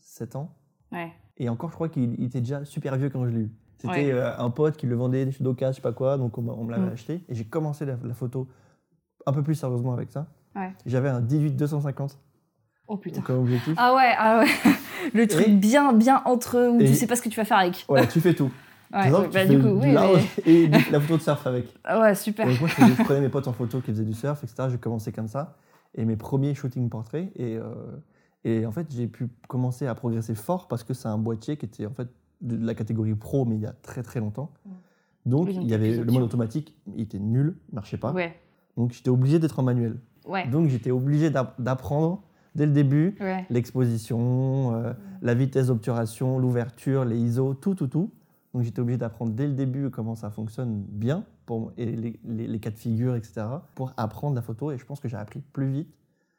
7 0.00 0.36
ans. 0.36 0.54
Ouais. 0.92 1.10
Et 1.38 1.48
encore, 1.48 1.70
je 1.70 1.74
crois 1.74 1.88
qu'il 1.88 2.14
il 2.18 2.24
était 2.26 2.40
déjà 2.40 2.64
super 2.64 2.96
vieux 2.96 3.10
quand 3.10 3.24
je 3.26 3.30
l'ai 3.30 3.40
eu. 3.42 3.50
C'était 3.78 3.92
Ouais. 3.92 4.12
euh, 4.12 4.36
un 4.38 4.50
pote 4.50 4.76
qui 4.76 4.86
le 4.86 4.96
vendait 4.96 5.30
chez 5.30 5.42
Doka, 5.44 5.70
je 5.70 5.76
sais 5.76 5.82
pas 5.82 5.92
quoi, 5.92 6.18
donc 6.18 6.36
on, 6.38 6.42
me 6.64 6.70
l'avait 6.70 6.86
Mm. 6.86 6.92
acheté. 6.92 7.24
Et 7.28 7.34
j'ai 7.34 7.44
commencé 7.44 7.84
la, 7.84 7.96
la 8.02 8.14
photo 8.14 8.46
un 9.26 9.32
peu 9.32 9.42
plus 9.42 9.54
sérieusement 9.54 9.92
avec 9.92 10.10
ça. 10.12 10.26
Ouais. 10.58 10.72
J'avais 10.86 11.08
un 11.08 11.20
18-250 11.20 12.16
Oh 12.90 12.96
putain. 12.96 13.20
comme 13.20 13.40
objectif. 13.40 13.74
Ah 13.76 13.94
ouais, 13.94 14.12
ah 14.18 14.38
ouais. 14.40 14.46
Le 15.14 15.26
truc 15.26 15.48
Et- 15.48 15.52
bien, 15.52 15.92
bien 15.92 16.22
entre 16.24 16.68
où 16.70 16.80
Et- 16.80 16.86
tu 16.86 16.94
sais 16.94 17.06
pas 17.06 17.16
ce 17.16 17.22
que 17.22 17.28
tu 17.28 17.36
vas 17.36 17.44
faire 17.44 17.58
avec. 17.58 17.84
Voilà, 17.88 18.06
tu 18.06 18.20
fais 18.20 18.34
tout. 18.34 18.50
Ouais, 18.90 19.12
ouais, 19.12 19.28
bah 19.30 19.44
du 19.44 19.58
coup, 19.60 19.66
oui. 19.82 19.94
mais- 19.94 20.50
et 20.50 20.66
la 20.66 20.98
photo 20.98 21.18
de 21.18 21.22
surf 21.22 21.46
avec. 21.46 21.66
Ouais, 22.00 22.14
super. 22.14 22.46
Donc 22.46 22.58
moi, 22.60 22.70
je, 22.70 23.02
prenais 23.04 23.20
mes 23.20 23.28
potes 23.28 23.46
en 23.46 23.52
photo 23.52 23.82
qui 23.82 23.90
faisaient 23.90 24.02
du 24.06 24.14
surf, 24.14 24.42
etc. 24.42 24.68
J'ai 24.70 24.78
commencé 24.78 25.12
comme 25.12 25.28
ça. 25.28 25.56
Et 25.94 26.06
mes 26.06 26.16
premiers 26.16 26.54
shooting 26.54 26.88
portraits. 26.88 27.30
Et, 27.36 27.58
euh, 27.58 27.74
et 28.44 28.64
en 28.64 28.72
fait, 28.72 28.86
j'ai 28.90 29.06
pu 29.06 29.28
commencer 29.46 29.86
à 29.86 29.94
progresser 29.94 30.34
fort 30.34 30.68
parce 30.68 30.84
que 30.84 30.94
c'est 30.94 31.08
un 31.08 31.18
boîtier 31.18 31.58
qui 31.58 31.66
était 31.66 31.84
en 31.84 31.90
fait 31.92 32.08
de 32.40 32.64
la 32.64 32.74
catégorie 32.74 33.14
pro, 33.14 33.44
mais 33.44 33.56
il 33.56 33.60
y 33.60 33.66
a 33.66 33.74
très 33.82 34.02
très 34.02 34.20
longtemps. 34.20 34.52
Donc, 35.26 35.48
Oui, 35.48 35.54
donc 35.56 35.64
il 35.64 35.70
y 35.70 35.74
avait 35.74 35.94
le 35.94 36.10
mode 36.10 36.22
automatique, 36.22 36.74
il 36.96 37.02
était 37.02 37.18
nul, 37.18 37.56
il 37.70 37.74
marchait 37.74 37.98
pas. 37.98 38.12
Ouais, 38.12 38.34
Donc, 38.78 38.92
j'étais 38.92 39.10
obligé 39.10 39.38
d'être 39.38 39.58
en 39.58 39.64
manuel. 39.64 39.98
Ouais, 40.28 40.46
Donc, 40.48 40.68
j'étais 40.68 40.90
obligé 40.90 41.30
d'app- 41.30 41.60
d'apprendre 41.60 42.22
dès 42.54 42.66
le 42.66 42.72
début 42.72 43.16
ouais. 43.20 43.44
l'exposition, 43.50 44.74
euh, 44.74 44.92
la 45.22 45.34
vitesse 45.34 45.68
d'obturation, 45.68 46.38
l'ouverture, 46.38 47.04
les 47.04 47.18
ISO, 47.18 47.54
tout, 47.54 47.74
tout, 47.74 47.88
tout. 47.88 48.10
Donc 48.54 48.62
j'étais 48.62 48.80
obligé 48.80 48.96
d'apprendre 48.98 49.32
dès 49.32 49.46
le 49.46 49.52
début 49.52 49.90
comment 49.90 50.14
ça 50.14 50.30
fonctionne 50.30 50.82
bien 50.88 51.24
pour, 51.46 51.72
et 51.76 51.84
les, 51.86 52.18
les- 52.24 52.46
les 52.46 52.58
cas 52.58 52.70
de 52.70 52.78
figure, 52.78 53.14
etc. 53.14 53.42
pour 53.74 53.92
apprendre 53.96 54.34
la 54.34 54.42
photo. 54.42 54.72
Et 54.72 54.78
je 54.78 54.84
pense 54.84 55.00
que 55.00 55.08
j'ai 55.08 55.16
appris 55.18 55.40
plus 55.52 55.70
vite. 55.70 55.88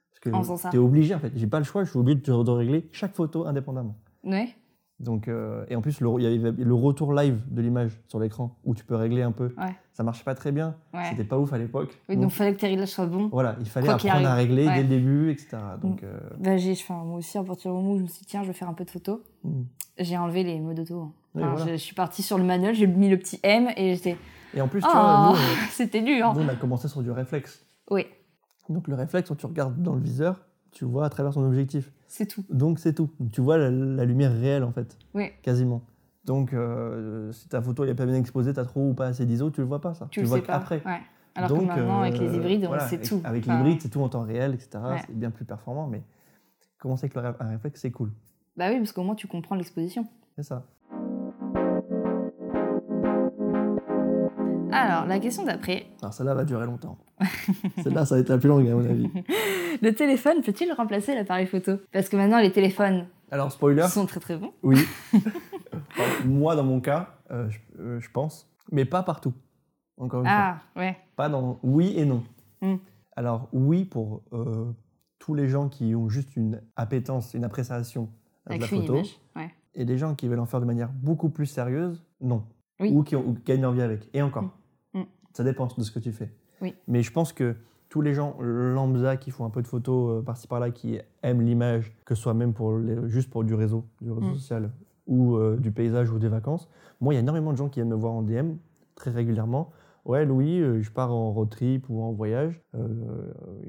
Parce 0.10 0.20
que 0.20 0.70
tu 0.72 0.76
es 0.76 0.80
obligé, 0.80 1.14
en 1.16 1.20
fait. 1.20 1.32
J'ai 1.36 1.48
pas 1.48 1.60
le 1.60 1.66
choix, 1.66 1.84
je 1.84 1.90
suis 1.92 2.00
obligé 2.00 2.20
de, 2.20 2.44
de 2.44 2.50
régler 2.52 2.90
chaque 2.92 3.14
photo 3.14 3.46
indépendamment. 3.46 3.96
Ouais. 4.24 4.50
Donc, 5.00 5.28
euh, 5.30 5.64
et 5.70 5.76
en 5.78 5.82
plus, 5.82 6.02
le, 6.02 6.10
il 6.20 6.24
y 6.24 6.46
avait 6.48 6.52
le 6.64 6.74
retour 6.74 7.14
live 7.14 7.40
de 7.50 7.62
l'image 7.62 7.92
sur 8.10 8.20
l'écran 8.20 8.58
où 8.66 8.76
tu 8.76 8.84
peux 8.84 8.96
régler 8.96 9.22
un 9.22 9.32
peu. 9.32 9.46
Ouais. 9.58 9.74
Ça 9.94 10.04
marchait 10.04 10.24
pas 10.26 10.36
très 10.36 10.52
bien. 10.52 10.76
Ouais. 10.94 11.06
C'était 11.10 11.24
pas 11.24 11.38
ouf 11.40 11.54
à 11.54 11.58
l'époque. 11.58 11.98
Oui, 12.10 12.18
donc 12.18 12.32
fallait 12.32 12.54
que 12.54 12.60
tes 12.60 12.68
réglages 12.68 12.90
soient 12.90 13.06
bons. 13.06 13.30
voilà, 13.32 13.56
il 13.62 13.66
fallait 13.70 13.88
apprendre 13.90 14.28
à 14.28 14.34
régler 14.36 14.68
Ouais. 14.68 14.76
dès 14.76 14.82
le 14.84 14.88
début, 14.90 15.32
etc. 15.32 15.58
Donc, 15.82 16.04
euh, 16.04 16.20
Bah, 16.40 16.58
j'ai, 16.58 16.74
enfin, 16.74 17.04
moi 17.06 17.20
aussi, 17.20 17.38
à 17.38 17.44
partir 17.44 17.72
du 17.72 17.78
moment 17.78 17.92
où 17.94 17.98
je 17.98 18.04
me 18.04 18.08
suis 18.08 18.20
dit, 18.22 18.26
tiens, 18.28 18.42
je 18.44 18.48
vais 18.48 18.54
faire 18.54 18.68
un 18.70 18.74
peu 18.74 18.84
de 18.84 18.90
photos, 18.92 19.20
hmm. 19.44 19.62
j'ai 20.00 20.18
enlevé 20.18 20.44
les 20.44 20.60
modes 20.60 20.80
auto. 20.80 21.00
hein. 21.02 21.12
Oui, 21.36 21.44
Enfin, 21.44 21.52
voilà. 21.56 21.66
je, 21.68 21.78
je 21.78 21.84
suis 21.84 21.96
partie 21.96 22.22
sur 22.24 22.38
le 22.38 22.44
manuel, 22.44 22.74
j'ai 22.76 22.88
mis 22.88 23.08
le 23.08 23.18
petit 23.18 23.40
M 23.44 23.70
et 23.78 23.96
j'étais. 23.96 24.18
Et 24.56 24.62
en 24.62 24.68
plus, 24.68 24.82
tu 24.82 24.88
Oh, 24.90 24.94
vois, 24.94 25.30
nous, 25.30 25.36
euh, 25.36 25.40
c'était 25.72 26.02
dur. 26.02 26.34
nous, 26.34 26.42
on 26.42 26.48
a 26.50 26.56
commencé 26.56 26.88
sur 26.90 27.02
du 27.04 27.12
réflexe. 27.12 27.66
Oui, 27.92 28.06
Donc 28.68 28.88
le 28.88 28.96
réflexe, 28.96 29.30
quand 29.30 29.36
tu 29.36 29.46
regardes 29.46 29.82
dans 29.82 29.94
le 29.96 30.02
viseur, 30.02 30.42
tu 30.72 30.86
vois 30.86 31.06
à 31.06 31.10
travers 31.10 31.34
son 31.34 31.44
objectif. 31.44 31.92
c'est 32.08 32.26
tout. 32.28 32.44
Donc 32.50 32.80
c'est 32.80 32.94
tout. 32.94 33.10
Tu 33.32 33.42
vois 33.42 33.58
la, 33.58 33.70
la 33.72 34.06
lumière 34.06 34.32
réelle 34.32 34.64
en 34.64 34.72
fait, 34.72 34.98
Oui. 35.14 35.30
quasiment. 35.42 35.82
Donc 36.26 36.54
euh, 36.54 37.32
si 37.32 37.48
ta 37.50 37.62
photo 37.62 37.86
n'est 37.86 37.96
pas 37.96 38.06
bien 38.06 38.16
exposée, 38.16 38.54
tu 38.54 38.60
as 38.60 38.66
trop 38.66 38.90
ou 38.90 38.94
pas 38.94 39.08
assez 39.08 39.26
d'ISO, 39.26 39.50
tu 39.52 39.62
le 39.62 39.68
vois 39.68 39.82
pas 39.82 39.94
ça. 39.94 40.08
Tu, 40.12 40.20
le 40.20 40.24
le 40.24 40.30
vois 40.30 40.42
qu'après. 40.42 40.82
Ouais. 40.86 41.00
Alors 41.36 41.50
Donc, 41.50 41.62
que 41.62 41.66
maintenant, 41.68 42.02
avec 42.02 42.20
les 42.20 42.28
euh, 42.28 42.36
hybrides, 42.36 42.66
on 42.66 42.68
voilà, 42.70 42.88
sait 42.88 42.96
avec- 42.96 43.08
tout. 43.08 43.22
Avec 43.24 43.44
Enfin, 43.46 43.58
l'hybride, 43.58 43.82
c'est 43.82 43.90
tout 43.90 44.02
en 44.02 44.10
temps 44.10 44.24
réel, 44.24 44.54
etc. 44.54 44.70
Ouais. 44.84 45.02
C'est 45.08 45.18
bien 45.18 45.32
plus 45.32 45.46
performant, 45.46 45.88
mais 45.88 46.02
commencer 46.78 47.06
avec 47.06 47.16
le 47.16 47.22
un 47.46 47.50
réflexe, 47.50 47.82
c'est 47.82 47.92
cool. 47.92 48.12
Bah 48.58 48.70
oui, 48.70 48.78
parce 48.80 48.92
qu'au 48.92 49.04
moins, 49.04 49.16
tu 49.16 49.28
comprends 49.28 49.56
l'exposition. 49.56 50.06
C'est 50.36 50.44
ça. 50.44 50.66
Alors, 54.72 55.06
la 55.06 55.20
question 55.20 55.44
d'après. 55.46 55.88
Alors 56.02 56.14
celle-là 56.14 56.34
va 56.34 56.46
durer 56.46 56.66
longtemps. 56.66 56.98
celle-là, 57.84 58.06
ça 58.06 58.16
va 58.16 58.22
être 58.22 58.30
la 58.30 58.38
plus 58.38 58.50
longue 58.50 58.68
à 58.68 58.76
mon 58.76 58.86
avis. 58.86 59.10
Le 59.82 59.92
téléphone 59.92 60.42
peut-il 60.42 60.72
remplacer 60.74 61.16
l'appareil 61.16 61.46
photo? 61.48 61.74
Parce 61.92 62.10
que 62.10 62.18
maintenant, 62.18 62.40
les 62.40 62.52
téléphones 62.52 63.08
Alors 63.32 63.52
spoiler, 63.52 63.88
sont 63.88 64.06
très 64.06 64.20
très 64.20 64.38
bons. 64.38 64.54
oui. 64.64 64.78
Enfin, 65.92 66.28
moi, 66.28 66.56
dans 66.56 66.64
mon 66.64 66.82
cas, 66.82 67.16
euh, 67.32 67.50
je, 67.50 67.60
euh, 67.80 68.00
je 68.00 68.10
pense, 68.12 68.48
mais 68.72 68.86
pas 68.86 69.02
partout. 69.04 69.34
Encore 69.98 70.22
une 70.22 70.28
fois. 70.28 70.36
Ah, 70.36 70.80
ouais. 70.80 70.98
Pas 71.16 71.30
dans 71.30 71.60
oui 71.64 71.94
et 71.98 72.06
non. 72.06 72.24
Mm. 72.62 72.76
Alors 73.16 73.50
oui 73.54 73.86
pour 73.86 74.22
euh, 74.34 74.72
tous 75.18 75.34
les 75.34 75.48
gens 75.50 75.68
qui 75.68 75.96
ont 75.96 76.10
juste 76.10 76.36
une 76.36 76.62
appétence, 76.76 77.34
une 77.34 77.44
appréciation 77.44 78.10
de 78.50 78.56
la 78.60 78.68
photo, 78.68 78.96
image. 78.96 79.20
Ouais. 79.36 79.50
et 79.74 79.84
des 79.86 79.98
gens 79.98 80.16
qui 80.16 80.28
veulent 80.28 80.40
en 80.40 80.46
faire 80.46 80.62
de 80.62 80.66
manière 80.66 80.90
beaucoup 80.90 81.30
plus 81.30 81.46
sérieuse, 81.48 82.04
non. 82.22 82.44
Oui. 82.80 82.92
Ou 82.94 83.04
qui, 83.04 83.16
ont, 83.16 83.26
ou 83.28 83.36
gagnent 83.46 83.62
leur 83.62 83.74
vie 83.74 83.82
avec. 83.82 84.10
Et 84.14 84.22
encore, 84.22 84.44
Mm. 84.44 84.52
Ça 85.34 85.44
dépend 85.44 85.68
de 85.68 85.82
ce 85.84 85.92
que 85.92 86.00
tu 86.00 86.12
fais. 86.12 86.32
Oui. 86.62 86.76
Mais 86.88 87.02
je 87.04 87.12
pense 87.12 87.32
que 87.34 87.56
tous 87.90 88.02
les 88.02 88.14
gens 88.14 88.36
lambda 88.40 89.18
qui 89.18 89.32
font 89.32 89.46
un 89.46 89.50
peu 89.50 89.62
de 89.62 89.68
photos 89.68 90.20
euh, 90.20 90.22
par-ci 90.22 90.48
par-là, 90.48 90.70
qui 90.72 91.00
aiment 91.24 91.42
l'image, 91.42 91.92
que 92.06 92.14
ce 92.16 92.22
soit 92.22 92.34
même 92.34 92.54
pour 92.54 92.78
les- 92.78 93.08
juste 93.10 93.30
pour 93.30 93.44
du 93.44 93.54
réseau, 93.56 93.86
du 94.02 94.12
réseau 94.12 94.28
Mm. 94.32 94.36
social, 94.36 94.72
ou 95.08 95.36
euh, 95.38 95.58
du 95.58 95.72
paysage 95.72 96.12
ou 96.12 96.20
des 96.20 96.28
vacances, 96.28 96.70
moi 97.02 97.14
il 97.14 97.16
y 97.16 97.18
a 97.18 97.22
énormément 97.22 97.52
de 97.52 97.58
gens 97.58 97.68
qui 97.70 97.80
viennent 97.80 97.90
me 97.90 97.96
voir 97.96 98.14
en 98.14 98.22
DM 98.22 98.54
très 98.96 99.10
régulièrement. 99.12 99.72
Ouais, 100.06 100.26
Louis, 100.26 100.60
euh, 100.62 100.82
je 100.82 100.92
pars 100.92 101.12
en 101.14 101.32
road 101.32 101.50
trip 101.50 101.86
ou 101.90 102.02
en 102.02 102.12
voyage. 102.12 102.62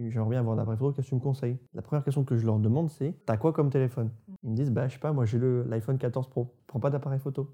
J'aimerais 0.09 0.31
bien 0.31 0.41
avoir 0.41 0.57
un 0.57 0.61
appareil 0.63 0.79
photo. 0.79 0.93
Qu'est-ce 0.93 1.07
que 1.07 1.11
tu 1.11 1.15
me 1.17 1.21
conseilles? 1.21 1.59
La 1.75 1.83
première 1.83 2.05
question 2.05 2.25
que 2.25 2.37
je 2.37 2.47
leur 2.47 2.59
demande, 2.59 2.91
c'est 2.91 3.15
T'as 3.27 3.37
quoi 3.37 3.53
comme 3.53 3.71
téléphone? 3.71 4.11
Ils 4.43 4.51
me 4.51 4.57
disent 4.57 4.71
Bah, 4.71 4.89
je 4.89 4.95
sais 4.95 5.01
pas, 5.01 5.13
moi 5.13 5.25
j'ai 5.25 5.39
l'iPhone 5.39 5.99
14 5.99 6.29
Pro. 6.29 6.53
Prends 6.67 6.81
pas 6.81 6.91
d'appareil 6.91 7.19
photo. 7.21 7.49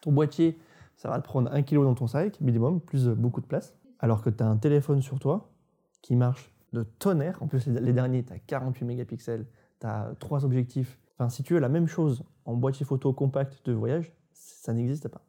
Ton 0.00 0.12
boîtier, 0.12 0.58
ça 0.96 1.08
va 1.10 1.18
te 1.20 1.24
prendre 1.24 1.52
un 1.52 1.62
kilo 1.62 1.84
dans 1.84 1.94
ton 1.94 2.06
sac, 2.06 2.40
minimum, 2.40 2.80
plus 2.80 3.08
euh, 3.08 3.14
beaucoup 3.14 3.40
de 3.40 3.46
place. 3.46 3.74
Alors 4.00 4.22
que 4.22 4.30
tu 4.30 4.42
as 4.42 4.46
un 4.48 4.56
téléphone 4.56 5.00
sur 5.02 5.18
toi 5.18 5.50
qui 6.02 6.16
marche 6.16 6.50
de 6.72 6.82
tonnerre. 6.82 7.42
En 7.42 7.46
plus, 7.46 7.66
les 7.66 7.92
derniers, 7.92 8.24
tu 8.24 8.32
as 8.32 8.38
48 8.38 8.84
mégapixels, 8.84 9.46
tu 9.80 9.86
as 9.86 10.14
trois 10.18 10.44
objectifs. 10.44 10.98
Enfin, 11.18 11.28
si 11.28 11.42
tu 11.42 11.54
veux 11.54 11.60
la 11.60 11.68
même 11.68 11.86
chose 11.86 12.24
en 12.44 12.54
boîtier 12.54 12.84
photo 12.84 13.12
compact 13.12 13.64
de 13.66 13.72
voyage, 13.72 14.12
ça 14.32 14.72
n'existe 14.72 15.08
pas. 15.08 15.22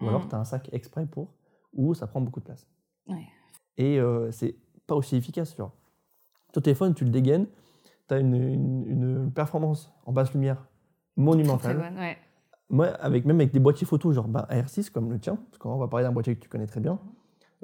Ou 0.00 0.08
alors, 0.08 0.24
Mm. 0.26 0.28
tu 0.28 0.34
as 0.34 0.38
un 0.38 0.44
sac 0.44 0.68
exprès 0.72 1.06
pour, 1.06 1.32
ou 1.72 1.94
ça 1.94 2.06
prend 2.06 2.20
beaucoup 2.20 2.40
de 2.40 2.44
place. 2.44 2.66
Ouais. 3.08 3.26
Et 3.78 3.98
euh, 3.98 4.30
c'est 4.30 4.56
pas 4.86 4.94
aussi 4.94 5.16
efficace. 5.16 5.56
Genre. 5.56 5.72
Ton 6.52 6.60
téléphone, 6.60 6.94
tu 6.94 7.04
le 7.04 7.10
dégaines, 7.10 7.46
tu 8.08 8.14
as 8.14 8.18
une, 8.18 8.34
une- 8.34 8.86
une 8.86 9.32
performance 9.32 9.90
en 10.04 10.12
basse 10.12 10.32
lumière 10.34 10.56
Très, 10.56 11.22
monumentale. 11.24 11.78
très 11.78 11.90
bonne, 11.90 11.98
ouais. 11.98 12.18
Moi, 12.72 12.86
avec, 12.88 13.24
même 13.26 13.36
avec 13.36 13.52
des 13.52 13.60
boîtiers 13.60 13.86
photo, 13.86 14.12
genre 14.12 14.26
ben, 14.28 14.46
AR6 14.50 14.90
comme 14.90 15.10
le 15.12 15.18
tien, 15.20 15.36
parce 15.36 15.58
qu'on 15.58 15.76
va 15.76 15.86
parler 15.88 16.04
d'un 16.04 16.12
boîtier 16.12 16.34
que 16.34 16.40
tu 16.40 16.48
connais 16.48 16.66
très 16.66 16.80
bien, 16.80 16.98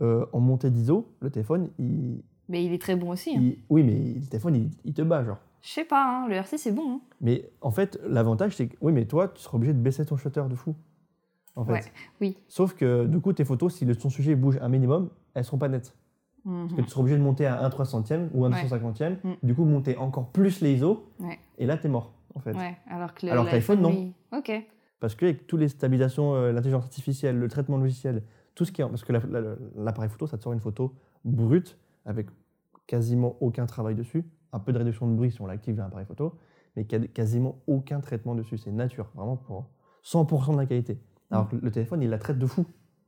euh, 0.02 0.24
en 0.32 0.38
montée 0.40 0.70
d'ISO, 0.70 1.08
le 1.20 1.30
téléphone, 1.30 1.70
il, 1.78 2.22
Mais 2.48 2.64
il 2.64 2.72
est 2.72 2.80
très 2.80 2.94
bon 2.94 3.10
aussi. 3.10 3.30
hein. 3.30 3.40
Il- 3.40 3.58
Oui, 3.70 3.82
mais 3.82 4.14
le 4.20 4.26
téléphone, 4.26 4.54
il, 4.56 4.70
il 4.84 4.92
te 4.94 5.02
bat, 5.02 5.24
genre. 5.24 5.38
Je 5.62 5.70
sais 5.70 5.84
pas, 5.84 6.04
hein, 6.24 6.28
le 6.28 6.34
RC 6.36 6.56
c'est 6.58 6.70
bon. 6.72 6.88
hein. 6.96 7.00
Mais 7.20 7.50
en 7.62 7.70
fait, 7.72 7.98
l'avantage, 8.06 8.54
c'est 8.54 8.68
que, 8.68 8.76
oui, 8.80 8.92
mais 8.92 9.06
toi, 9.06 9.28
tu 9.28 9.40
seras 9.42 9.56
obligé 9.56 9.72
de 9.72 9.80
baisser 9.80 10.04
ton 10.06 10.16
shutter 10.16 10.44
de 10.48 10.54
fou. 10.54 10.74
En 11.56 11.64
fait. 11.64 11.72
Ouais, 11.72 11.80
oui. 12.20 12.36
Sauf 12.46 12.74
que, 12.74 13.06
du 13.06 13.18
coup, 13.20 13.32
tes 13.32 13.44
photos, 13.44 13.74
si 13.74 13.84
le, 13.84 13.96
ton 13.96 14.10
sujet 14.10 14.36
bouge 14.36 14.58
un 14.62 14.68
minimum, 14.68 15.08
elles 15.34 15.44
seront 15.44 15.58
pas 15.58 15.68
nettes. 15.68 15.96
Mhm. 16.44 16.68
Parce 16.68 16.74
que 16.76 16.82
tu 16.82 16.88
seras 16.90 17.00
obligé 17.00 17.16
de 17.18 17.22
monter 17.22 17.46
à 17.46 17.64
1 17.64 17.68
300e 17.70 18.28
ou 18.34 18.44
1 18.44 18.52
Ouais. 18.52 18.62
250e, 18.62 19.16
Mm. 19.24 19.32
du 19.42 19.54
coup, 19.56 19.64
monter 19.64 19.96
encore 19.96 20.28
plus 20.28 20.60
les 20.60 20.74
ISO, 20.74 21.06
Ouais. 21.18 21.38
et 21.58 21.66
là, 21.66 21.76
t'es 21.76 21.88
mort, 21.88 22.12
en 22.36 22.40
fait. 22.40 22.52
Ouais, 22.54 22.76
alors 22.88 23.12
que 23.14 23.26
l'iPhone, 23.26 23.80
non. 23.80 24.12
Ok. 24.36 24.52
Parce 25.00 25.14
qu'avec 25.14 25.46
toutes 25.46 25.60
les 25.60 25.68
stabilisations, 25.68 26.34
euh, 26.34 26.52
l'intelligence 26.52 26.84
artificielle, 26.84 27.38
le 27.38 27.48
traitement 27.48 27.76
logiciel, 27.78 28.22
tout 28.54 28.64
ce 28.64 28.72
qui 28.72 28.82
est. 28.82 28.86
Parce 28.88 29.04
que 29.04 29.12
la- 29.12 29.20
la- 29.30 29.54
l'appareil 29.76 30.10
photo, 30.10 30.26
ça 30.26 30.36
te 30.38 30.42
sort 30.42 30.52
une 30.52 30.60
photo 30.60 30.92
brute 31.24 31.78
avec 32.04 32.26
quasiment 32.86 33.36
aucun 33.40 33.66
travail 33.66 33.94
dessus. 33.94 34.24
Un 34.52 34.58
peu 34.58 34.72
de 34.72 34.78
réduction 34.78 35.06
de 35.08 35.14
bruit 35.14 35.30
si 35.30 35.40
on 35.40 35.46
l'active 35.46 35.76
dans 35.76 35.84
l'appareil 35.84 36.06
photo, 36.06 36.34
mais 36.76 36.84
qu'a- 36.84 37.06
quasiment 37.06 37.58
aucun 37.66 38.00
traitement 38.00 38.34
dessus. 38.34 38.58
C'est 38.58 38.72
nature, 38.72 39.08
vraiment 39.14 39.36
pour 39.36 39.66
100% 40.02 40.52
de 40.54 40.58
la 40.58 40.66
qualité. 40.66 40.98
Alors 41.30 41.48
que 41.48 41.56
le 41.56 41.70
téléphone, 41.70 42.02
il 42.02 42.08
la 42.10 42.18
traite 42.18 42.38
de 42.38 42.46
fou. 42.46 42.64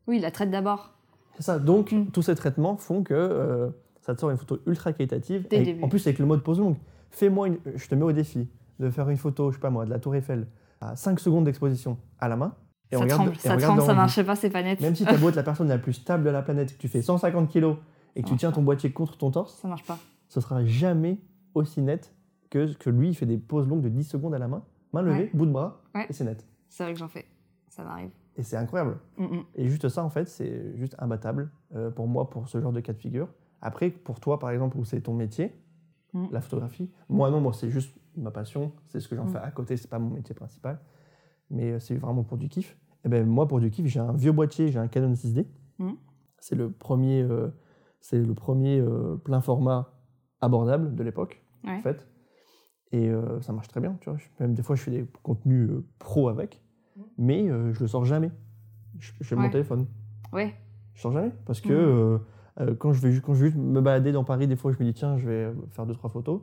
Oui, 0.07 0.17
il 0.17 0.23
la 0.23 0.31
traite 0.31 0.51
d'abord. 0.51 0.93
C'est 1.37 1.43
ça. 1.43 1.59
Donc, 1.59 1.93
Mm. 1.93 2.07
tous 2.11 2.23
ces 2.23 2.35
traitements 2.35 2.77
font 2.77 3.03
que 3.03 3.15
euh, 3.15 3.71
ça 4.03 4.15
te 4.15 4.21
sort 4.21 4.31
une 4.31 4.37
photo 4.37 4.59
ultra 4.67 4.93
qualitative. 4.93 5.47
Dès 5.49 5.57
Avec- 5.57 5.69
début. 5.69 5.83
en 5.85 5.89
plus, 5.89 6.07
avec 6.07 6.19
le 6.19 6.27
mode 6.27 6.43
pose 6.43 6.59
longue. 6.61 6.77
Fais-moi 7.11 7.49
une. 7.49 7.59
Je 7.75 7.89
te 7.89 7.95
mets 7.95 8.05
au 8.05 8.13
défi 8.13 8.49
de 8.79 8.91
faire 8.91 9.09
une 9.09 9.17
photo, 9.17 9.51
je 9.51 9.57
sais 9.57 9.61
pas 9.61 9.71
moi, 9.71 9.87
de 9.87 9.91
la 9.91 9.99
Tour 9.99 10.15
Eiffel 10.15 10.47
à 10.81 10.97
5 10.97 11.21
secondes 11.21 11.45
d'exposition 11.45 11.99
à 12.19 12.29
la 12.29 12.37
main. 12.37 12.55
Et 12.93 12.97
on 12.97 13.01
ça 13.01 13.05
regarde, 13.05 13.21
tremble, 13.23 13.33
et 13.37 13.39
on 13.39 13.41
ça 13.41 13.55
regarde 13.55 13.63
tremble, 13.77 13.81
le 13.83 13.87
ça 13.87 13.95
marche 13.95 14.23
pas, 14.27 14.37
c'est 14.37 14.51
pas 14.51 14.63
net. 14.63 14.81
Même 14.81 14.95
si 14.97 15.05
tu 15.05 15.11
as 15.11 15.17
beau 15.19 15.29
être 15.29 15.37
la 15.37 15.43
personne 15.45 15.69
la 15.69 15.79
plus 15.79 15.93
stable 15.93 16.25
de 16.25 16.31
la 16.31 16.43
planète, 16.43 16.75
que 16.77 16.81
tu 16.81 16.89
fais 16.89 17.03
150 17.03 17.49
kilos 17.49 17.77
et 18.17 18.23
que 18.23 18.29
tu 18.29 18.37
tiens 18.37 18.51
ton 18.51 18.63
boîtier 18.63 18.91
contre 18.93 19.17
ton 19.17 19.31
torse, 19.31 19.57
Ça 19.61 19.69
marche 19.69 19.85
pas. 19.85 19.99
ce 20.29 20.41
sera 20.41 20.65
jamais 20.65 21.19
aussi 21.55 21.81
net 21.83 22.13
que, 22.51 22.73
que 22.75 22.91
lui, 22.91 23.11
il 23.11 23.15
fait 23.15 23.27
des 23.27 23.39
pauses 23.39 23.69
longues 23.69 23.83
de 23.83 23.89
10 23.89 24.05
secondes 24.05 24.35
à 24.35 24.39
la 24.39 24.49
main, 24.49 24.65
main 24.93 25.03
levée, 25.03 25.19
Ouais. 25.25 25.31
bout 25.35 25.47
de 25.47 25.53
bras, 25.53 25.83
Ouais. 25.95 26.07
et 26.09 26.13
c'est 26.13 26.25
net. 26.25 26.45
C'est 26.69 26.83
vrai 26.83 26.93
que 26.95 26.99
j'en 26.99 27.09
fais. 27.09 27.27
Ça 27.69 27.85
m'arrive. 27.85 28.11
Et 28.37 28.43
c'est 28.43 28.57
incroyable. 28.57 28.97
Mm, 29.19 29.25
mm. 29.25 29.45
Et 29.57 29.69
juste 29.69 29.89
ça, 29.89 30.03
en 30.03 30.11
fait, 30.11 30.29
c'est 30.29 30.77
juste 30.77 30.97
imbattable 30.99 31.51
euh, 31.77 31.91
pour 31.91 32.09
moi, 32.09 32.29
pour 32.31 32.49
ce 32.49 32.61
genre 32.61 32.73
de 32.73 32.81
cas 32.81 32.93
de 32.93 32.99
figure. 32.99 33.29
Après, 33.63 33.91
pour 33.91 34.19
toi, 34.19 34.39
par 34.41 34.51
exemple, 34.51 34.77
où 34.79 34.85
c'est 34.85 35.01
ton 35.01 35.15
métier, 35.15 35.55
Mm. 36.13 36.27
la 36.33 36.41
photographie, 36.41 36.91
moi 37.09 37.31
non, 37.31 37.41
moi 37.41 37.53
c'est 37.53 37.71
juste 37.71 37.95
ma 38.17 38.31
passion, 38.31 38.73
c'est 38.89 38.99
ce 39.01 39.09
que 39.09 39.15
j'en 39.17 39.25
Mm. 39.27 39.29
fais 39.29 39.39
à 39.39 39.51
côté, 39.51 39.77
c'est 39.77 39.89
pas 39.89 39.99
mon 39.99 40.11
métier 40.11 40.35
principal, 40.35 40.81
mais 41.51 41.73
euh, 41.73 41.79
c'est 41.79 41.95
vraiment 41.95 42.25
pour 42.25 42.37
du 42.39 42.49
kiff. 42.49 42.77
Et 43.05 43.09
ben 43.09 43.27
moi, 43.27 43.49
pour 43.49 43.61
du 43.61 43.71
kiff, 43.71 43.87
j'ai 43.87 44.01
un 44.01 44.13
vieux 44.13 44.33
boîtier, 44.33 44.69
j'ai 44.71 44.79
un 44.79 44.89
Canon 44.89 45.15
6D. 45.15 45.47
Mm. 45.79 45.93
C'est 46.39 46.55
le 46.55 46.71
premier, 46.71 47.23
euh, 47.23 47.49
c'est 48.01 48.19
le 48.19 48.35
premier 48.35 48.79
euh, 48.81 49.17
plein 49.17 49.41
format 49.41 49.93
abordable 50.41 50.95
de 50.95 51.03
l'époque, 51.03 51.43
Ouais. 51.65 51.77
en 51.77 51.81
fait. 51.81 52.07
Et 52.93 53.09
euh, 53.09 53.41
ça 53.41 53.53
marche 53.53 53.69
très 53.69 53.81
bien, 53.81 53.97
tu 54.01 54.11
vois. 54.11 54.19
Même 54.41 54.53
des 54.55 54.63
fois, 54.63 54.75
je 54.77 54.83
fais 54.83 54.91
des 54.91 55.07
contenus 55.23 55.71
pro 55.99 56.29
avec, 56.29 56.61
mais 57.17 57.47
je 57.47 57.81
le 57.81 57.87
sors 57.87 58.05
jamais. 58.05 58.31
Je, 58.99 59.13
fais 59.23 59.37
mon 59.37 59.43
Ouais. 59.43 59.51
téléphone. 59.51 59.87
Ouais. 60.33 60.55
Je 60.95 61.01
sors 61.01 61.13
jamais 61.13 61.31
parce 61.47 61.61
que 61.61 62.21
quand, 62.79 62.93
je 62.93 63.01
vais, 63.01 63.13
ju- 63.13 63.21
quand 63.21 63.35
je 63.35 63.41
vais 63.45 63.51
juste 63.51 63.59
me 63.63 63.81
balader 63.81 64.13
dans 64.13 64.25
Paris, 64.25 64.47
des 64.47 64.57
fois 64.57 64.73
je 64.73 64.79
me 64.79 64.85
dis 64.85 64.95
tiens, 64.95 65.17
je 65.19 65.27
vais 65.29 65.53
faire 65.71 65.87
deux 65.87 65.95
trois 65.95 66.11
photos. 66.11 66.41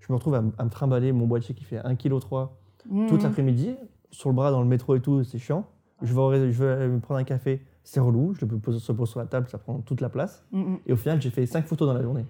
Je 0.00 0.12
me 0.12 0.16
retrouve 0.16 0.34
à, 0.34 0.42
me 0.42 0.68
trimballer 0.68 1.12
mon 1.12 1.26
boîtier 1.26 1.54
qui 1.54 1.64
fait 1.64 1.78
1,3 1.78 1.96
kg 1.96 2.20
toute 3.08 3.20
Mm. 3.20 3.22
l'après-midi, 3.22 3.76
sur 4.10 4.28
le 4.28 4.34
bras 4.34 4.50
dans 4.50 4.60
le 4.60 4.68
métro 4.68 4.94
et 4.94 5.00
tout, 5.00 5.24
c'est 5.24 5.38
chiant. 5.38 5.64
Je 6.02 6.12
vais, 6.12 6.52
je 6.52 6.64
vais 6.64 6.88
me 6.88 7.00
prendre 7.00 7.18
un 7.20 7.24
café, 7.24 7.62
c'est 7.82 8.00
relou. 8.00 8.34
Je 8.34 8.44
le 8.44 8.58
pose, 8.58 8.82
se 8.82 8.92
pose 8.92 9.08
sur 9.08 9.20
la 9.20 9.26
table, 9.26 9.48
ça 9.48 9.56
prend 9.56 9.78
toute 9.78 10.02
la 10.02 10.10
place. 10.10 10.44
Mm, 10.52 10.60
mm. 10.60 10.78
Et 10.86 10.92
au 10.92 10.96
final, 10.96 11.22
j'ai 11.22 11.30
fait 11.30 11.46
5 11.46 11.64
photos 11.64 11.88
dans 11.88 11.94
la 11.94 12.02
journée. 12.02 12.26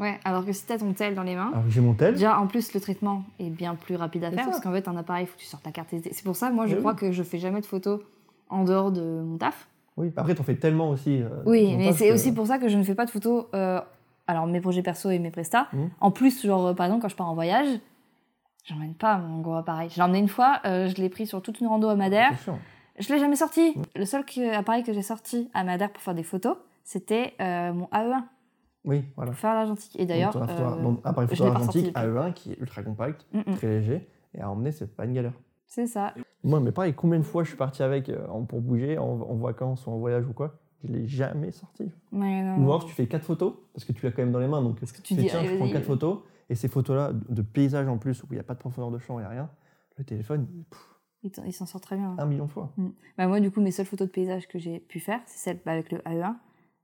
Ouais, 0.00 0.18
alors 0.24 0.44
que 0.44 0.52
si 0.52 0.66
t'as 0.66 0.78
ton 0.78 0.92
tel 0.94 1.14
dans 1.14 1.22
les 1.22 1.36
mains, 1.36 1.50
Alors 1.52 1.68
j'ai 1.68 1.80
mon 1.80 1.94
tel. 1.94 2.14
déjà 2.14 2.36
en 2.40 2.48
plus 2.48 2.74
le 2.74 2.80
traitement 2.80 3.22
est 3.38 3.50
bien 3.50 3.76
plus 3.76 3.94
rapide 3.94 4.24
à 4.24 4.32
faire 4.32 4.46
parce 4.46 4.58
qu'en 4.58 4.72
fait 4.72 4.88
un 4.88 4.96
appareil, 4.96 5.24
il 5.24 5.26
faut 5.28 5.36
que 5.36 5.40
tu 5.42 5.46
sortes 5.46 5.62
ta 5.62 5.70
carte 5.70 5.92
SD. 5.92 6.10
C'est 6.12 6.24
pour 6.24 6.34
ça, 6.34 6.50
moi 6.50 6.66
je 6.66 6.74
crois 6.76 6.94
que 6.94 7.12
je 7.12 7.22
fais 7.22 7.38
jamais 7.38 7.60
de 7.60 7.66
photos 7.66 8.00
en 8.48 8.64
dehors 8.64 8.90
de 8.90 9.20
mon 9.22 9.36
taf. 9.38 9.68
Oui, 9.96 10.12
après, 10.16 10.34
t'en 10.34 10.42
fais 10.42 10.56
tellement 10.56 10.88
aussi. 10.90 11.22
euh, 11.22 11.28
Oui, 11.46 11.76
mais 11.76 11.92
c'est 11.92 12.12
aussi 12.12 12.32
pour 12.32 12.46
ça 12.46 12.58
que 12.58 12.68
je 12.68 12.76
ne 12.78 12.82
fais 12.82 12.94
pas 12.94 13.04
de 13.04 13.10
photos. 13.10 13.46
euh, 13.54 13.80
alors 14.28 14.46
mes 14.46 14.60
projets 14.60 14.82
perso 14.82 15.10
et 15.10 15.18
mes 15.18 15.30
prestats. 15.30 15.66
Mhm. 15.72 15.90
En 16.00 16.10
plus, 16.10 16.46
genre 16.46 16.68
euh, 16.68 16.74
par 16.74 16.86
exemple 16.86 17.02
quand 17.02 17.08
je 17.08 17.16
pars 17.16 17.28
en 17.28 17.34
voyage, 17.34 17.66
j'emmène 18.64 18.94
pas 18.94 19.18
mon 19.18 19.40
gros 19.40 19.54
appareil. 19.56 19.90
Je 19.90 19.96
l'ai 19.96 20.02
emmené 20.02 20.18
une 20.20 20.28
fois, 20.28 20.60
je 20.64 20.94
l'ai 20.96 21.08
pris 21.08 21.26
sur 21.26 21.42
toute 21.42 21.60
une 21.60 21.66
rando 21.66 21.88
à 21.88 21.94
Madère. 21.96 22.30
Chiant. 22.38 22.58
Je 22.98 23.12
l'ai 23.12 23.18
jamais 23.18 23.36
sorti. 23.36 23.74
Le 23.96 24.04
seul 24.04 24.24
que- 24.24 24.54
appareil 24.54 24.82
que 24.84 24.92
j'ai 24.92 25.02
sorti 25.02 25.50
à 25.54 25.64
Madère 25.64 25.90
pour 25.90 26.02
faire 26.02 26.14
des 26.14 26.22
photos, 26.22 26.56
c'était 26.84 27.34
mon 27.40 27.86
AE1 27.92 28.22
Oui, 28.84 29.04
voilà. 29.16 29.32
pour 29.32 29.40
faire 29.40 29.54
l'argentique. 29.54 29.98
Et 29.98 30.06
d'ailleurs, 30.06 30.36
euh, 30.36 30.82
donc, 30.82 31.00
appareil 31.04 31.28
je 31.30 31.34
photo 31.36 31.50
argentique 31.50 31.86
depuis. 31.86 32.00
AE1 32.02 32.32
qui 32.32 32.52
est 32.52 32.58
ultra 32.60 32.82
compact, 32.82 33.26
mm, 33.32 33.38
mm, 33.50 33.54
très 33.56 33.66
léger, 33.68 34.08
et 34.34 34.40
à 34.40 34.48
emmener, 34.50 34.72
c'est 34.72 34.94
pas 34.94 35.04
une 35.04 35.12
galère. 35.14 35.32
C'est 35.74 35.86
ça. 35.86 36.12
Moi, 36.44 36.60
mais 36.60 36.70
pareil, 36.70 36.92
combien 36.92 37.18
de 37.18 37.24
fois 37.24 37.44
je 37.44 37.48
suis 37.48 37.56
parti 37.56 37.82
avec 37.82 38.10
euh, 38.10 38.26
pour 38.46 38.60
bouger, 38.60 38.98
en, 38.98 39.04
en 39.04 39.36
vacances 39.36 39.86
ou 39.86 39.90
en 39.90 39.96
voyage 39.96 40.26
ou 40.26 40.34
quoi 40.34 40.58
Je 40.84 40.92
l'ai 40.92 41.06
jamais 41.08 41.50
sorti. 41.50 41.90
Ouais, 42.12 42.42
non, 42.42 42.58
Ou 42.58 42.64
alors, 42.64 42.84
tu 42.84 42.92
fais 42.92 43.06
quatre 43.06 43.24
photos, 43.24 43.54
parce 43.72 43.86
que 43.86 43.92
tu 43.92 44.04
l'as 44.04 44.12
quand 44.12 44.20
même 44.20 44.32
dans 44.32 44.38
les 44.38 44.48
mains, 44.48 44.60
donc 44.60 44.78
que 44.78 44.84
tu 44.84 45.02
tu 45.02 45.14
dis, 45.14 45.22
fais, 45.22 45.28
tiens, 45.30 45.44
je 45.44 45.56
prends 45.56 45.70
quatre 45.70 45.86
photos, 45.86 46.18
et 46.50 46.56
ces 46.56 46.68
photos-là, 46.68 47.12
de, 47.14 47.40
paysages 47.40 47.88
en 47.88 47.96
plus, 47.96 48.22
où 48.22 48.26
il 48.32 48.34
n'y 48.34 48.40
a 48.40 48.42
pas 48.42 48.52
de 48.52 48.58
profondeur 48.58 48.90
de 48.90 48.98
champ, 48.98 49.18
il 49.18 49.22
n'y 49.22 49.26
a 49.26 49.30
rien, 49.30 49.48
le 49.96 50.04
téléphone, 50.04 50.46
pff, 50.68 51.42
Il 51.46 51.54
s'en 51.54 51.64
sort 51.64 51.80
très 51.80 51.96
bien. 51.96 52.16
un 52.18 52.26
million 52.26 52.44
de 52.44 52.50
fois. 52.50 52.70
Bah, 53.16 53.26
moi, 53.26 53.40
du 53.40 53.50
coup, 53.50 53.62
mes 53.62 53.70
seules 53.70 53.86
photos 53.86 54.08
de 54.08 54.12
paysage 54.12 54.48
que 54.48 54.58
j'ai 54.58 54.78
pu 54.78 55.00
faire, 55.00 55.20
c'est 55.24 55.38
celles 55.38 55.60
bah, 55.64 55.72
avec 55.72 55.90
le 55.90 56.00
AE1. 56.00 56.34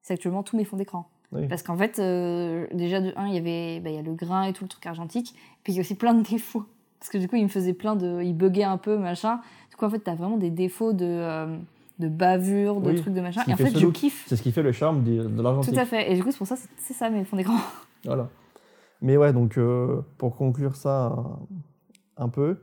C'est 0.01 0.15
actuellement 0.15 0.43
tous 0.43 0.57
mes 0.57 0.65
fonds 0.65 0.79
d'écran. 0.79 1.11
Oui. 1.33 1.47
Parce 1.47 1.63
qu'en 1.63 1.77
fait, 1.77 1.99
euh, 1.99 2.67
déjà 2.73 3.03
de 3.03 3.13
1, 3.17 3.27
il 3.27 3.35
y 3.35 3.37
avait 3.37 3.81
bah, 3.81 3.91
il 3.91 3.97
y 3.97 3.99
a 3.99 4.03
le 4.03 4.15
grain 4.15 4.45
et 4.45 4.55
tout 4.55 4.65
le 4.65 4.69
truc 4.69 4.87
argentique. 4.87 5.35
Puis 5.63 5.75
il 5.75 5.77
y 5.77 5.79
a 5.79 5.83
aussi 5.83 5.95
plein 5.95 6.15
de 6.15 6.23
défauts. 6.23 6.65
Parce 7.01 7.11
que 7.11 7.19
du 7.19 7.29
coup, 7.29 7.37
il 7.37 7.45
me 7.45 7.49
faisait 7.49 7.75
plein 7.75 7.97
de. 7.97 8.23
Il 8.23 8.35
buguait 8.37 8.65
un 8.65 8.77
peu, 8.79 8.99
machin. 8.99 9.41
Du 9.71 9.77
coup, 9.77 9.85
en 9.85 9.91
fait, 9.91 10.01
t'as 10.01 10.15
vraiment 10.15 10.37
des 10.37 10.51
défauts 10.51 10.93
de, 10.93 11.05
euh, 11.07 11.57
de 11.99 12.09
bavure, 12.09 12.81
de 12.81 12.91
Oui, 12.91 13.01
trucs 13.01 13.15
de 13.15 13.21
machin. 13.21 13.43
Et 13.47 13.53
en 13.53 13.57
fait 13.57 13.77
je 13.79 13.85
look. 13.85 13.95
kiffe. 13.95 14.25
C'est 14.29 14.37
ce 14.37 14.43
qui 14.43 14.51
fait 14.53 14.63
le 14.63 14.73
charme 14.73 15.05
de, 15.05 15.23
de 15.25 15.43
l'argentique. 15.43 15.73
Tout 15.75 15.81
à 15.81 15.85
fait. 15.85 16.11
Et 16.13 16.17
du 16.17 16.23
coup, 16.25 16.31
c'est 16.31 16.39
pour 16.39 16.47
ça, 16.47 16.57
c'est 16.77 16.95
ça 16.95 17.09
mes 17.11 17.25
fonds 17.25 17.37
d'écran. 17.37 17.57
Voilà. 18.05 18.29
Mais 19.03 19.17
ouais, 19.17 19.33
donc 19.33 19.59
euh, 19.59 20.03
pour 20.19 20.37
conclure 20.37 20.77
ça 20.77 21.07
un, 21.07 21.39
un 22.25 22.29
peu, 22.29 22.59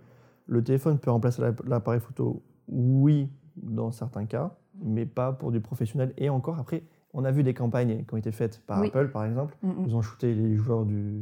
le 0.47 0.63
téléphone 0.63 0.97
peut 0.99 1.11
remplacer 1.11 1.41
la- 1.41 1.53
l'appareil 1.65 1.99
photo, 1.99 2.41
oui, 2.69 3.29
dans 3.57 3.91
certains 3.91 4.25
cas, 4.25 4.51
mais 4.83 5.05
pas 5.05 5.31
pour 5.33 5.51
du 5.51 5.59
professionnel. 5.61 6.13
Et 6.17 6.29
encore, 6.29 6.57
après, 6.59 6.83
on 7.13 7.23
a 7.25 7.31
vu 7.31 7.43
des 7.43 7.53
campagnes 7.53 8.03
qui 8.05 8.13
ont 8.13 8.17
été 8.17 8.31
faites 8.31 8.61
par 8.65 8.79
Oui. 8.81 8.87
Apple, 8.87 9.09
par 9.11 9.25
exemple. 9.25 9.55
Mm, 9.61 9.69
mm. 9.69 9.85
Ils 9.87 9.95
ont 9.95 10.01
shooté 10.01 10.33
les 10.33 10.55
joueurs 10.55 10.85
de 10.85 11.21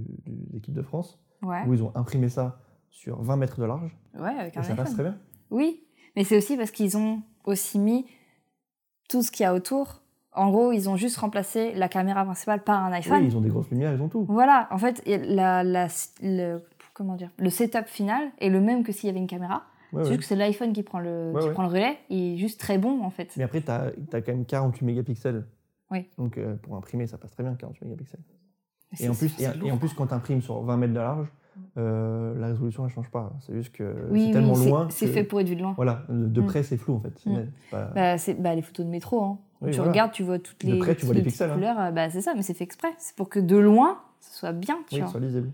l'équipe 0.53 0.73
de 0.73 0.81
France, 0.83 1.19
Ouais. 1.43 1.63
où 1.67 1.73
ils 1.73 1.83
ont 1.83 1.91
imprimé 1.95 2.29
ça 2.29 2.59
sur 2.93 3.21
20 3.21 3.35
mètres 3.37 3.59
de 3.59 3.65
large. 3.65 3.97
Ouais, 4.17 4.29
avec 4.39 4.55
Et 4.55 4.59
un 4.59 4.63
ça 4.63 4.75
passe 4.75 4.93
très 4.93 5.03
bien. 5.03 5.17
Oui, 5.49 5.83
mais 6.15 6.23
c'est 6.23 6.37
aussi 6.37 6.55
parce 6.55 6.71
qu'ils 6.71 6.95
ont 6.95 7.21
aussi 7.43 7.79
mis 7.79 8.05
tout 9.09 9.23
ce 9.23 9.31
qu'il 9.31 9.43
y 9.43 9.47
a 9.47 9.53
autour. 9.53 10.01
En 10.31 10.49
gros, 10.51 10.71
ils 10.71 10.89
ont 10.89 10.95
juste 10.95 11.17
remplacé 11.17 11.73
la 11.73 11.89
caméra 11.89 12.23
principale 12.23 12.63
par 12.63 12.83
un 12.83 12.91
iPhone. 12.93 13.19
Oui, 13.21 13.25
ils 13.27 13.35
ont 13.37 13.41
des 13.41 13.49
grosses 13.49 13.69
lumières, 13.69 13.93
ils 13.93 14.01
ont 14.01 14.09
tout. 14.09 14.25
Voilà, 14.29 14.67
en 14.71 14.77
fait, 14.77 15.01
et 15.05 15.17
la, 15.17 15.63
la- 15.63 15.87
le, 16.21 16.59
comment 16.93 17.15
dire, 17.15 17.29
le 17.37 17.49
setup 17.49 17.87
final 17.87 18.31
est 18.39 18.49
le 18.49 18.61
même 18.61 18.83
que 18.83 18.91
s'il 18.91 19.07
y 19.07 19.09
avait 19.09 19.19
une 19.19 19.27
caméra. 19.27 19.63
Ouais, 19.91 20.03
c'est 20.03 20.09
ouais. 20.09 20.15
juste 20.15 20.19
que 20.19 20.25
c'est 20.25 20.35
l'iPhone 20.35 20.71
qui, 20.73 20.81
prend 20.83 20.99
le, 20.99 21.31
Ouais, 21.33 21.41
qui 21.41 21.49
prend 21.49 21.63
le 21.63 21.69
relais. 21.69 21.97
Il 22.09 22.33
est 22.33 22.37
juste 22.37 22.59
très 22.59 22.77
bon, 22.77 23.03
en 23.03 23.09
fait. 23.09 23.31
Mais 23.37 23.43
après, 23.43 23.61
tu 23.61 23.69
as, 23.71 23.91
quand 24.11 24.27
même 24.27 24.45
48 24.45 24.85
mégapixels. 24.85 25.45
Oui. 25.91 26.07
Donc 26.17 26.37
euh, 26.37 26.55
pour 26.55 26.75
imprimer, 26.75 27.05
ça 27.05 27.17
passe 27.19 27.31
très 27.31 27.43
bien, 27.43 27.53
48 27.55 27.85
mégapixels. 27.85 28.21
Et 28.99 29.09
en, 29.09 29.13
plus, 29.15 29.39
et, 29.39 29.71
en 29.71 29.77
plus, 29.77 29.93
quand 29.93 30.07
tu 30.07 30.13
imprimes 30.13 30.41
sur 30.41 30.61
20 30.61 30.77
mètres 30.77 30.93
de 30.93 30.99
large, 30.99 31.27
euh, 31.77 32.39
la 32.39 32.47
résolution, 32.47 32.85
elle 32.85 32.91
change 32.91 33.09
pas. 33.09 33.33
C'est 33.41 33.53
juste 33.53 33.71
que 33.73 33.95
oui, 34.11 34.25
c'est 34.27 34.31
tellement 34.33 34.53
oui, 34.53 34.69
loin. 34.69 34.87
c'est 34.91 35.07
fait 35.07 35.23
pour 35.23 35.39
être 35.41 35.47
vu 35.49 35.55
de 35.55 35.61
loin. 35.61 35.73
Voilà, 35.75 36.03
de 36.09 36.27
de 36.27 36.41
Mm. 36.41 36.45
près, 36.45 36.63
c'est 36.63 36.77
flou 36.77 36.95
en 36.95 36.99
fait. 36.99 37.25
Mm. 37.25 37.35
pas- 37.71 37.91
Bah, 37.95 38.15
bah, 38.39 38.55
les 38.55 38.61
photos 38.61 38.85
de 38.85 38.91
métro. 38.91 39.23
Hein. 39.23 39.37
Oui, 39.61 39.71
tu 39.71 39.77
voilà. 39.77 39.91
regardes, 39.91 40.11
tu 40.11 40.23
vois 40.23 40.39
toutes 40.39 40.65
De 40.65 40.73
les, 40.73 40.79
près, 40.79 40.95
tu 40.95 41.05
vois 41.05 41.15
toutes 41.15 41.23
les 41.23 41.29
pixels, 41.29 41.49
hein. 41.49 41.53
couleurs. 41.55 41.91
Bah, 41.93 42.09
c'est 42.09 42.21
ça, 42.21 42.33
mais 42.35 42.41
c'est 42.43 42.53
fait 42.53 42.63
exprès. 42.65 42.89
C'est 42.97 43.15
pour 43.15 43.29
que 43.29 43.39
de 43.39 43.57
loin, 43.57 43.99
ce 44.19 44.37
soit 44.37 44.51
bien. 44.51 44.77
Tu 44.89 44.95
oui, 44.95 45.01
vois. 45.01 45.09
soit 45.09 45.19
lisible. 45.19 45.51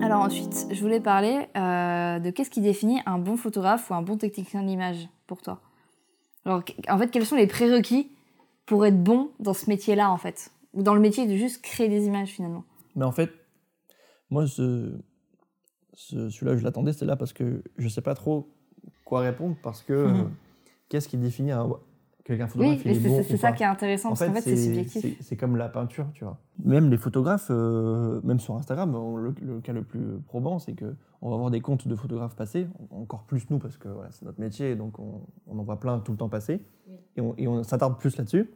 Alors 0.00 0.20
ensuite, 0.22 0.66
je 0.70 0.80
voulais 0.80 1.00
parler 1.00 1.46
euh, 1.56 2.18
de 2.18 2.30
qu'est-ce 2.30 2.50
qui 2.50 2.60
définit 2.60 3.00
un 3.06 3.18
bon 3.18 3.36
photographe 3.36 3.90
ou 3.90 3.94
un 3.94 4.02
bon 4.02 4.16
technicien 4.16 4.62
de 4.62 4.66
l'image 4.66 5.08
pour 5.26 5.40
toi? 5.42 5.60
Alors, 6.44 6.62
en 6.90 6.98
fait, 6.98 7.08
quels 7.10 7.24
sont 7.24 7.36
les 7.36 7.46
prérequis 7.46 8.10
pour 8.72 8.86
être 8.86 9.02
bon 9.04 9.30
dans 9.38 9.52
ce 9.52 9.68
métier-là, 9.68 10.10
en 10.10 10.16
fait 10.16 10.50
Ou 10.72 10.82
dans 10.82 10.94
le 10.94 11.00
métier 11.00 11.26
de 11.26 11.36
juste 11.36 11.60
créer 11.62 11.90
des 11.90 12.06
images, 12.06 12.30
finalement 12.30 12.64
Mais 12.96 13.04
en 13.04 13.12
fait, 13.12 13.30
moi, 14.30 14.46
ce, 14.46 14.98
ce- 15.92 16.30
celui-là, 16.30 16.56
je 16.56 16.64
l'attendais, 16.64 16.94
c'est 16.94 17.04
là 17.04 17.16
parce 17.16 17.34
que 17.34 17.62
je 17.76 17.88
sais 17.88 18.00
pas 18.00 18.14
trop 18.14 18.48
quoi 19.04 19.20
répondre 19.20 19.56
parce 19.62 19.82
que 19.82 19.92
Mhm. 19.92 20.20
euh, 20.20 20.24
qu'est-ce 20.88 21.06
qui 21.08 21.18
définit 21.18 21.52
un, 21.52 21.68
quelqu'un 22.24 22.44
Oui, 22.44 22.50
photographe 22.50 22.80
c'est 22.82 23.08
bon 23.08 23.22
c'est 23.22 23.34
ou 23.34 23.36
ça 23.36 23.50
pas? 23.50 23.56
qui 23.56 23.62
est 23.62 23.66
intéressant, 23.66 24.08
En 24.08 24.12
parce 24.12 24.24
qu'en 24.24 24.32
fait, 24.32 24.40
c'est 24.40 24.56
subjectif. 24.56 25.02
c'est- 25.02 25.22
c'est 25.22 25.36
comme 25.36 25.56
la 25.56 25.68
peinture, 25.68 26.06
tu 26.14 26.24
vois. 26.24 26.38
Même 26.64 26.90
les 26.90 26.96
photographes, 26.96 27.48
euh, 27.50 28.22
même 28.24 28.40
sur 28.40 28.54
Instagram, 28.56 28.94
on- 28.94 29.16
le, 29.16 29.34
le 29.42 29.60
cas 29.60 29.74
le 29.74 29.82
plus 29.82 30.18
probant, 30.28 30.58
c'est 30.58 30.72
que 30.72 30.94
on 31.20 31.28
va 31.30 31.36
voir 31.36 31.50
des 31.50 31.60
comptes 31.60 31.86
de 31.86 31.94
photographes 31.94 32.34
passer, 32.36 32.66
encore 32.90 33.24
plus 33.24 33.50
nous 33.50 33.58
parce 33.58 33.76
que 33.76 33.88
voilà, 33.88 34.10
c'est 34.12 34.24
notre 34.24 34.40
métier, 34.40 34.76
donc 34.76 34.98
on, 34.98 35.20
on 35.46 35.58
en 35.58 35.62
voit 35.62 35.78
plein 35.78 35.98
tout 36.00 36.12
le 36.12 36.16
temps 36.18 36.30
passer, 36.30 36.64
et 37.16 37.20
on, 37.20 37.34
et 37.36 37.46
on 37.46 37.62
s'attarde 37.62 37.98
plus 37.98 38.16
là-dessus. 38.16 38.50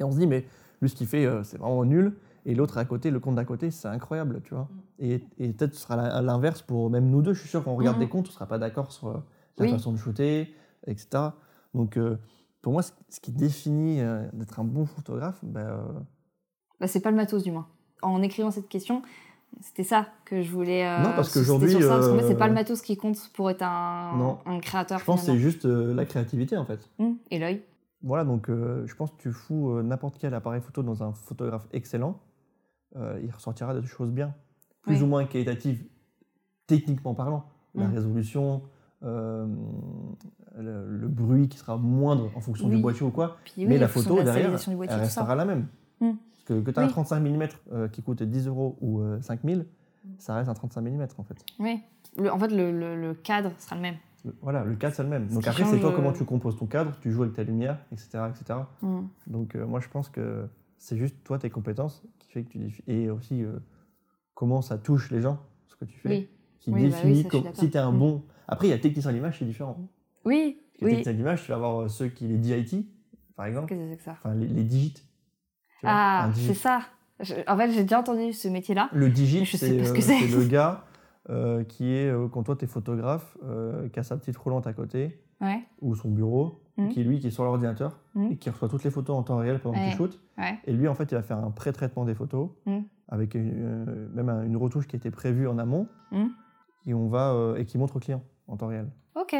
Et 0.00 0.04
on 0.04 0.10
se 0.12 0.18
dit, 0.18 0.26
mais 0.26 0.44
lui, 0.80 0.88
ce 0.88 0.94
qu'il 0.94 1.06
fait, 1.06 1.24
euh, 1.24 1.42
c'est 1.44 1.58
vraiment 1.58 1.84
nul. 1.84 2.16
Et 2.46 2.54
l'autre 2.54 2.76
à 2.78 2.84
côté, 2.84 3.10
le 3.10 3.20
compte 3.20 3.36
d'à 3.36 3.44
côté, 3.44 3.70
c'est 3.70 3.88
incroyable, 3.88 4.40
tu 4.44 4.54
vois. 4.54 4.68
Et, 4.98 5.22
et 5.38 5.52
peut-être 5.52 5.74
ce 5.74 5.80
sera 5.80 6.20
l'inverse 6.20 6.60
pour 6.62 6.90
même 6.90 7.08
nous 7.08 7.22
deux. 7.22 7.32
Je 7.32 7.40
suis 7.40 7.48
sûr 7.48 7.64
qu'on 7.64 7.74
regarde 7.76 7.96
Mhm. 7.96 8.02
des 8.04 8.08
comptes, 8.08 8.26
on 8.26 8.30
ne 8.30 8.34
sera 8.34 8.46
pas 8.46 8.58
d'accord 8.58 8.92
sur 8.92 9.08
euh, 9.08 9.14
la 9.58 9.64
Oui. 9.64 9.70
façon 9.70 9.92
de 9.92 9.96
shooter, 9.96 10.54
etc. 10.86 11.08
Donc, 11.72 11.96
euh, 11.96 12.18
pour 12.60 12.72
moi, 12.74 12.82
ce, 12.82 13.20
qui 13.20 13.32
définit 13.32 14.00
euh, 14.00 14.26
d'être 14.34 14.60
un 14.60 14.64
bon 14.64 14.84
photographe, 14.84 15.38
ben, 15.42 15.60
euh, 15.60 15.78
Bah, 16.80 16.86
c'est 16.86 17.00
pas 17.00 17.10
le 17.10 17.16
matos, 17.16 17.42
du 17.42 17.50
moins. 17.52 17.66
En 18.02 18.20
écrivant 18.20 18.50
cette 18.50 18.68
question, 18.68 19.00
c'était 19.62 19.84
ça 19.84 20.08
que 20.26 20.42
je 20.42 20.50
voulais. 20.50 20.84
euh, 20.86 21.02
Non, 21.02 21.12
parce 21.16 21.32
qu'aujourd'hui, 21.32 21.70
sur 21.70 21.80
ça, 21.80 21.88
parce 21.88 22.08
qu'en 22.08 22.16
fait, 22.18 22.24
euh, 22.24 22.28
c'est 22.28 22.36
pas 22.36 22.48
le 22.48 22.54
matos 22.54 22.82
qui 22.82 22.96
compte 22.98 23.16
pour 23.32 23.48
être 23.48 23.62
un, 23.62 24.16
Non. 24.18 24.38
un 24.44 24.60
créateur. 24.60 24.98
je 24.98 25.04
pense 25.06 25.20
que 25.20 25.26
c'est 25.32 25.38
juste 25.38 25.64
euh, 25.64 25.94
la 25.94 26.04
créativité, 26.04 26.56
en 26.58 26.66
fait. 26.66 26.90
Hum, 26.98 27.16
Et 27.30 27.38
l'œil. 27.38 27.62
Voilà, 28.04 28.24
donc 28.24 28.48
euh, 28.50 28.86
je 28.86 28.94
pense 28.94 29.10
que 29.12 29.16
tu 29.16 29.32
fous 29.32 29.70
euh, 29.70 29.82
n'importe 29.82 30.18
quel 30.18 30.34
appareil 30.34 30.60
photo 30.60 30.82
dans 30.82 31.02
un 31.02 31.12
photographe 31.12 31.66
excellent, 31.72 32.20
euh, 32.96 33.18
il 33.24 33.30
ressortira 33.30 33.74
des 33.78 33.86
choses 33.86 34.12
bien, 34.12 34.34
plus 34.82 34.96
Oui. 34.98 35.02
ou 35.02 35.06
moins 35.06 35.24
qualitatives, 35.24 35.82
techniquement 36.66 37.14
parlant. 37.14 37.46
La 37.74 37.88
Mm. 37.88 37.94
résolution, 37.94 38.62
euh, 39.02 39.46
le, 40.56 40.86
le 40.98 41.08
bruit 41.08 41.48
qui 41.48 41.58
sera 41.58 41.76
moindre 41.76 42.30
en 42.36 42.40
fonction 42.40 42.68
du 42.68 42.76
boîtier 42.76 43.04
ou 43.06 43.10
quoi, 43.10 43.38
Puis, 43.44 43.66
mais 43.66 43.78
la 43.78 43.88
photo 43.88 44.10
de 44.14 44.18
la 44.18 44.24
derrière, 44.24 44.42
stabilisation 44.42 44.72
du 44.72 44.76
boîtier, 44.76 44.94
elle 44.96 45.02
restera 45.02 45.34
la 45.34 45.44
même. 45.44 45.66
Mm. 46.00 46.10
Parce 46.30 46.44
que, 46.44 46.60
que 46.60 46.70
tu 46.70 46.78
as 46.78 46.82
un 46.82 46.86
Oui. 46.86 46.92
35 46.92 47.20
mm 47.20 47.88
qui 47.90 48.02
coûte 48.02 48.22
10 48.22 48.46
euros 48.48 48.76
ou 48.80 49.00
euh, 49.00 49.20
5000, 49.22 49.66
ça 50.18 50.34
reste 50.34 50.48
un 50.50 50.54
35 50.54 50.82
mm 50.82 51.06
en 51.18 51.24
fait. 51.24 51.44
Oui. 51.58 51.80
Le- 52.18 52.30
en 52.30 52.38
fait, 52.38 52.48
le 52.48 53.14
cadre 53.14 53.50
sera 53.58 53.74
le 53.76 53.82
même. 53.82 53.96
Voilà, 54.42 54.64
le 54.64 54.74
cadre 54.76 54.94
c'est 54.94 55.02
le 55.02 55.08
même. 55.08 55.28
Ce 55.28 55.34
Donc 55.34 55.46
après, 55.46 55.64
c'est 55.64 55.80
toi 55.80 55.92
comment 55.94 56.12
tu 56.12 56.24
composes 56.24 56.56
ton 56.56 56.66
cadre, 56.66 56.92
tu 57.00 57.10
joues 57.12 57.22
avec 57.24 57.34
ta 57.34 57.42
lumière, 57.42 57.78
etc. 57.92 58.20
etc. 58.30 58.60
Hum. 58.82 59.08
Donc 59.26 59.54
euh, 59.54 59.66
moi 59.66 59.80
je 59.80 59.88
pense 59.88 60.08
que 60.08 60.46
c'est 60.78 60.96
juste 60.96 61.16
toi 61.24 61.38
tes 61.38 61.50
compétences 61.50 62.02
qui 62.18 62.30
fait 62.30 62.42
que 62.42 62.48
tu 62.50 62.58
défi- 62.58 62.82
et 62.86 63.10
aussi 63.10 63.42
euh, 63.42 63.52
comment 64.34 64.62
ça 64.62 64.78
touche 64.78 65.10
les 65.10 65.20
gens 65.20 65.38
ce 65.66 65.76
que 65.76 65.84
tu 65.84 65.98
fais 65.98 66.08
Oui. 66.08 66.28
qui 66.60 66.70
Oui, 66.70 66.74
bah 66.74 66.86
oui, 66.86 66.90
définit 66.90 67.14
ça, 67.16 67.16
je 67.16 67.20
suis 67.20 67.28
com- 67.28 67.42
d'accord. 67.42 67.60
si 67.60 67.70
tu 67.70 67.76
es 67.76 67.80
un 67.80 67.92
Mm. 67.92 67.98
bon 67.98 68.22
après 68.48 68.66
il 68.68 68.70
y 68.70 68.74
a 68.74 68.78
technicien 68.78 69.12
d'image 69.12 69.38
c'est 69.38 69.44
différent 69.44 69.76
Oui. 70.24 70.58
Parce 70.58 70.78
que 70.80 70.84
Oui. 70.84 70.90
technicien 70.92 71.12
d'image 71.12 71.42
tu 71.42 71.48
vas 71.50 71.56
avoir 71.56 71.82
euh, 71.82 71.88
ceux 71.88 72.08
qui 72.08 72.26
les 72.26 72.38
DIT 72.38 72.86
par 73.36 73.46
exemple 73.46 73.68
Qu'est-ce 73.68 73.80
que 73.80 73.90
c'est 73.90 73.96
que 73.98 74.02
ça 74.04 74.12
enfin 74.12 74.34
les, 74.34 74.46
les 74.46 74.64
digits 74.64 75.02
Ah, 75.82 76.30
digit. 76.32 76.46
c'est 76.48 76.54
ça. 76.54 76.80
Je- 77.20 77.34
en 77.46 77.56
fait, 77.56 77.70
j'ai 77.70 77.82
déjà 77.82 78.00
entendu 78.00 78.32
ce 78.32 78.48
métier-là. 78.48 78.88
le 78.92 79.08
digit 79.08 79.40
Mais 79.40 79.44
je 79.44 79.56
sais 79.56 79.68
c'est 79.68 79.84
ce 79.84 79.92
que 79.92 80.34
euh, 80.36 80.40
le 80.40 80.46
gars 80.48 80.84
euh, 81.30 81.64
qui 81.64 81.92
est 81.94 82.10
euh, 82.10 82.28
quand 82.28 82.42
toi 82.42 82.56
tu 82.56 82.64
es 82.64 82.68
photographe 82.68 83.36
euh, 83.44 83.88
qui 83.88 83.98
a 83.98 84.02
sa 84.02 84.16
petite 84.16 84.36
roulante 84.36 84.66
à 84.66 84.72
côté 84.72 85.18
Ouais. 85.40 85.62
ou 85.80 85.94
son 85.94 86.10
bureau 86.10 86.60
Mm. 86.76 86.88
qui 86.88 87.00
est 87.00 87.04
lui 87.04 87.20
qui 87.20 87.28
est 87.28 87.30
sur 87.30 87.44
l'ordinateur 87.44 88.00
Mm. 88.16 88.32
et 88.32 88.36
qui 88.36 88.50
reçoit 88.50 88.68
toutes 88.68 88.82
les 88.84 88.90
photos 88.90 89.16
en 89.16 89.22
temps 89.22 89.36
réel 89.36 89.60
pendant 89.60 89.74
que 89.76 89.80
Ouais. 89.80 89.90
tu 89.90 89.96
shootes 89.96 90.18
Ouais. 90.38 90.58
Et 90.66 90.72
lui, 90.72 90.88
en 90.88 90.94
fait, 90.94 91.04
il 91.12 91.14
va 91.14 91.22
faire 91.22 91.38
un 91.38 91.50
pré-traitement 91.52 92.04
des 92.04 92.14
photos 92.14 92.50
Mm. 92.66 92.78
avec 93.08 93.34
une, 93.34 94.08
même 94.12 94.28
un- 94.28 94.44
une 94.44 94.56
retouche 94.56 94.86
qui 94.88 94.96
a 94.96 94.98
été 94.98 95.10
prévue 95.12 95.46
en 95.46 95.58
amont 95.58 95.86
et, 96.86 96.94
on 96.94 97.06
va, 97.08 97.54
et 97.56 97.64
qui 97.64 97.78
montre 97.78 97.96
au 97.96 98.00
client 98.00 98.22
en 98.48 98.56
temps 98.56 98.66
réel. 98.66 98.88
Ok. 99.14 99.36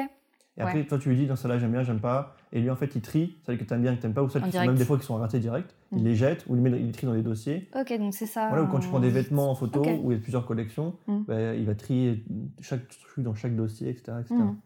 Et 0.56 0.60
après, 0.60 0.84
toi, 0.86 0.98
tu 0.98 1.08
lui 1.08 1.16
dis, 1.16 1.26
dans 1.26 1.34
celle-là, 1.34 1.58
j'aime 1.58 1.72
bien, 1.72 1.82
j'aime 1.82 1.98
pas. 2.00 2.36
Et 2.52 2.60
lui, 2.60 2.70
en 2.70 2.76
fait, 2.76 2.94
il 2.94 3.00
trie 3.02 3.36
celles 3.44 3.58
que 3.58 3.64
tu 3.64 3.74
aimes 3.74 3.82
bien, 3.82 3.96
que 3.96 4.00
tu 4.00 4.06
n'aimes 4.06 4.14
pas, 4.14 4.22
ou 4.22 4.28
celles 4.28 4.42
qui 4.42 4.46
sont 4.48 4.52
direct. 4.52 4.68
même 4.68 4.78
des 4.78 4.84
fois 4.84 4.98
qui 4.98 5.04
sont 5.04 5.16
ratées 5.16 5.40
direct. 5.40 5.74
Mm. 5.90 5.96
Il 5.98 6.04
les 6.04 6.14
jette 6.14 6.44
ou 6.48 6.54
il, 6.54 6.62
met, 6.62 6.70
il 6.70 6.86
les 6.86 6.92
trie 6.92 7.08
dans 7.08 7.14
des 7.14 7.22
dossiers. 7.22 7.68
Ok, 7.74 7.92
donc 7.98 8.14
c'est 8.14 8.26
ça. 8.26 8.48
Voilà, 8.50 8.62
ou 8.62 8.68
quand 8.68 8.78
tu 8.78 8.86
prends 8.88 9.00
des 9.00 9.10
vêtements 9.10 9.50
en 9.50 9.56
photo 9.56 9.80
Ok. 9.80 9.88
où 10.04 10.12
il 10.12 10.16
y 10.16 10.18
a 10.18 10.22
plusieurs 10.22 10.46
collections, 10.46 10.94
Mm. 11.08 11.18
bah, 11.26 11.54
il 11.54 11.66
va 11.66 11.74
trier 11.74 12.24
chaque 12.60 12.86
truc 12.88 13.24
dans 13.24 13.34
chaque 13.34 13.56
dossier, 13.56 13.88
etc. 13.88 14.12
etc. 14.20 14.34
Mm. 14.36 14.56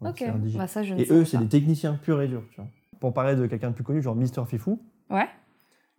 Ouais, 0.00 0.10
Ok. 0.10 0.24
Bah, 0.58 0.66
ça, 0.68 0.82
je 0.82 0.92
ne 0.94 1.00
Et 1.00 1.06
eux, 1.10 1.24
c'est 1.24 1.38
des 1.38 1.48
techniciens 1.48 1.94
purs 1.94 2.20
et 2.20 2.28
durs. 2.28 2.44
Tu 2.50 2.60
vois. 2.60 2.68
Pour 3.00 3.14
parler 3.14 3.34
de 3.34 3.46
quelqu'un 3.46 3.70
de 3.70 3.74
plus 3.74 3.84
connu, 3.84 4.02
genre 4.02 4.14
Mister 4.14 4.42
Fifou, 4.46 4.82
Ouais. 5.08 5.26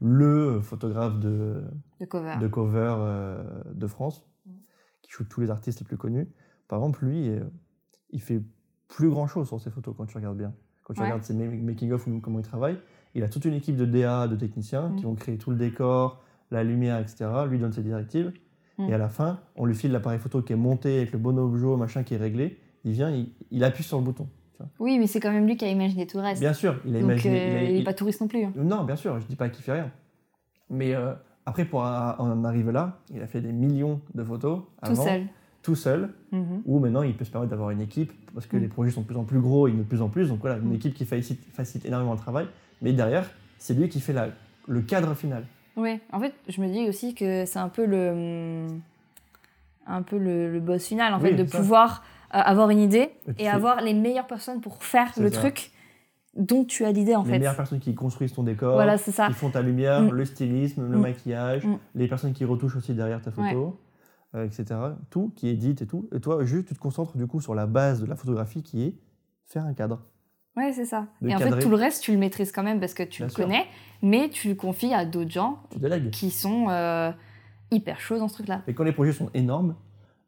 le 0.02 0.62
photographe 0.62 1.20
de, 1.20 1.64
De 2.00 2.06
cover. 2.06 2.36
de 2.40 2.48
cover 2.48 2.94
euh, 3.00 3.44
de 3.74 3.88
France, 3.88 4.24
Mm. 4.46 4.52
qui 5.02 5.12
shoot 5.12 5.28
tous 5.28 5.42
les 5.42 5.50
artistes 5.50 5.80
les 5.80 5.86
plus 5.86 5.98
connus. 5.98 6.30
Par 6.68 6.78
exemple, 6.80 7.06
lui, 7.06 7.28
euh, 7.30 7.40
il 8.12 8.22
fait 8.22 8.42
plus 8.90 9.10
grand 9.10 9.28
chose 9.28 9.48
sur 9.48 9.60
ses 9.62 9.70
photos 9.70 9.96
quand 9.98 10.06
tu 10.06 10.18
regardes 10.18 10.38
bien. 10.38 10.52
Quand 10.84 10.94
tu 10.94 11.00
Ouais. 11.00 11.06
regardes 11.06 11.24
ses 11.24 11.34
ma- 11.34 11.46
making-of 11.46 12.06
ou 12.08 12.20
comment 12.20 12.40
il 12.40 12.46
travaille, 12.46 12.78
il 13.16 13.24
a 13.24 13.30
toute 13.30 13.46
une 13.46 13.54
équipe 13.54 13.76
de 13.78 13.86
DA, 13.86 14.28
de 14.28 14.36
techniciens 14.36 14.90
Mm. 14.90 14.96
qui 14.98 15.04
vont 15.06 15.16
créer 15.16 15.38
tout 15.38 15.52
le 15.52 15.56
décor, 15.58 16.22
la 16.52 16.64
lumière, 16.64 17.00
etc. 17.00 17.30
Lui 17.50 17.58
donne 17.60 17.72
ses 17.72 17.84
directives. 17.84 18.34
Mm. 18.78 18.90
Et 18.90 18.94
à 18.94 18.98
la 18.98 19.08
fin, 19.10 19.40
on 19.56 19.66
lui 19.66 19.76
file 19.76 19.92
l'appareil 19.92 20.20
photo 20.20 20.42
qui 20.42 20.54
est 20.54 20.58
monté 20.58 20.98
avec 20.98 21.12
le 21.14 21.20
bon 21.20 21.38
objet, 21.38 21.68
machin 21.78 22.04
qui 22.04 22.16
est 22.16 22.18
réglé. 22.18 22.60
Il 22.84 22.92
vient, 22.94 23.10
il, 23.12 23.30
il 23.52 23.64
appuie 23.64 23.84
sur 23.84 23.98
le 23.98 24.04
bouton. 24.04 24.28
Oui, 24.80 25.00
mais 25.00 25.08
c'est 25.08 25.22
quand 25.22 25.32
même 25.32 25.46
lui 25.48 25.56
qui 25.56 25.64
a 25.64 25.70
imaginé 25.70 26.06
tout 26.06 26.18
le 26.18 26.24
reste. 26.24 26.42
Bien 26.42 26.52
sûr, 26.54 26.76
il 26.86 26.94
a 26.96 27.00
donc, 27.00 27.10
imaginé. 27.10 27.40
euh, 27.40 27.64
il 27.70 27.78
n'est 27.78 27.84
pas 27.84 27.94
touriste 27.94 28.20
non 28.20 28.28
plus. 28.28 28.44
hein. 28.44 28.52
non, 28.58 28.84
bien 28.84 28.98
sûr, 28.98 29.18
je 29.20 29.26
dis 29.26 29.38
pas 29.38 29.48
qu'il 29.48 29.64
fait 29.64 29.72
rien. 29.72 29.90
Mais 30.70 30.94
euh, 30.96 31.14
après, 31.46 31.64
pour 31.66 31.80
en 31.82 32.16
en 32.20 32.44
arriver 32.44 32.72
là, 32.74 33.00
il 33.14 33.22
a 33.22 33.28
fait 33.28 33.40
des 33.42 33.54
millions 33.54 34.02
de 34.14 34.24
photos 34.24 34.60
Tout 34.84 34.92
avant, 34.92 35.04
seul. 35.04 35.24
Tout 35.62 35.76
seul, 35.76 36.10
Mhm. 36.32 36.62
ou 36.66 36.80
maintenant 36.80 37.02
il 37.02 37.16
peut 37.16 37.26
se 37.26 37.32
permettre 37.32 37.52
d'avoir 37.52 37.70
une 37.72 37.82
équipe, 37.82 38.12
parce 38.34 38.46
que 38.46 38.56
Mm. 38.58 38.62
les 38.62 38.68
projets 38.68 38.92
sont 38.92 39.02
de 39.02 39.06
plus 39.08 39.18
en 39.18 39.24
plus 39.26 39.40
gros, 39.40 39.68
et 39.68 39.72
de 39.72 39.84
plus 39.84 40.02
en 40.02 40.08
plus, 40.10 40.30
donc 40.30 40.40
voilà, 40.40 40.58
une 40.58 40.70
Mm. 40.70 40.76
équipe 40.76 40.94
qui 40.94 41.06
facilite, 41.06 41.44
facilite 41.54 41.86
énormément 41.86 42.14
le 42.14 42.20
travail, 42.20 42.48
mais 42.82 42.94
derrière, 42.94 43.30
c'est 43.58 43.74
lui 43.74 43.90
qui 43.90 44.00
fait 44.00 44.14
la, 44.14 44.30
le 44.68 44.82
cadre 44.82 45.14
final. 45.16 45.44
Oui, 45.76 46.00
en 46.12 46.20
fait, 46.20 46.34
je 46.48 46.62
me 46.62 46.68
dis 46.68 46.88
aussi 46.88 47.14
que 47.14 47.46
c'est 47.46 47.60
un 47.60 47.70
peu 47.70 47.86
le, 47.86 48.68
un 49.88 50.02
peu 50.02 50.18
le, 50.18 50.52
le 50.52 50.60
boss 50.60 50.86
final, 50.86 51.14
en 51.14 51.20
Oui, 51.22 51.30
fait, 51.30 51.36
de 51.36 51.46
ça. 51.46 51.58
pouvoir 51.58 52.04
euh, 52.34 52.38
avoir 52.38 52.70
une 52.70 52.80
idée 52.80 53.10
Et 53.40 53.48
avoir 53.50 53.82
les 53.82 53.94
meilleures 53.96 54.28
personnes 54.28 54.62
pour 54.62 54.84
faire 54.84 55.12
le 55.20 55.32
ça. 55.32 55.40
truc 55.40 55.72
dont 56.38 56.64
tu 56.64 56.86
as 56.86 56.92
l'idée, 56.92 57.16
en 57.16 57.24
les 57.24 57.32
fait. 57.32 57.40
meilleures 57.40 57.56
personnes 57.56 57.80
qui 57.80 57.96
construisent 57.96 58.34
ton 58.34 58.44
décor, 58.44 58.76
Voilà, 58.76 58.98
c'est 59.00 59.12
ça. 59.12 59.28
qui 59.28 59.34
font 59.34 59.50
ta 59.50 59.62
lumière, 59.64 60.04
Mm. 60.04 60.12
le 60.12 60.26
stylisme, 60.26 60.90
le 60.92 60.98
Mm. 60.98 61.02
maquillage, 61.02 61.66
Mm. 61.66 61.78
les 61.96 62.08
personnes 62.08 62.34
qui 62.34 62.46
retouchent 62.46 62.76
aussi 62.76 62.94
derrière 62.94 63.20
ta 63.22 63.32
photo, 63.32 63.80
euh, 64.36 64.46
etc. 64.46 64.80
Tout 65.10 65.32
qui 65.36 65.48
édite 65.48 65.82
et 65.82 65.88
tout. 65.88 66.10
Et 66.16 66.20
toi, 66.20 66.44
juste, 66.46 66.68
tu 66.68 66.74
te 66.74 66.80
concentres 66.80 67.18
du 67.18 67.28
coup 67.28 67.42
sur 67.42 67.56
la 67.56 67.66
base 67.68 68.02
de 68.02 68.06
la 68.06 68.16
photographie 68.16 68.64
qui 68.64 68.84
est 68.84 68.96
faire 69.46 69.66
un 69.66 69.74
cadre. 69.74 70.04
Ouais, 70.58 70.74
c'est 70.74 70.86
ça. 70.86 71.08
De 71.22 71.30
et 71.30 71.36
en 71.36 71.40
fait, 71.40 71.60
tout 71.60 71.70
le 71.70 71.76
reste, 71.76 72.04
tu 72.04 72.12
le 72.12 72.18
maîtrises 72.18 72.52
quand 72.52 72.64
même 72.64 72.80
parce 72.80 72.94
que 72.94 73.04
tu 73.04 73.20
Bien 73.22 73.28
le 73.28 73.32
sûr. 73.32 73.44
connais, 73.46 73.66
mais 74.02 74.30
tu 74.30 74.50
le 74.50 74.56
confies 74.56 74.94
à 74.94 75.06
d'autres 75.06 75.32
gens 75.32 75.64
qui 76.12 76.32
sont 76.32 76.70
euh, 76.70 77.12
hyper 77.72 78.00
chauds 78.02 78.18
dans 78.20 78.28
ce 78.28 78.34
truc-là. 78.36 78.64
Et 78.68 78.74
quand 78.74 78.84
les 78.84 78.92
projets 78.92 79.14
sont 79.14 79.30
énormes, 79.34 79.76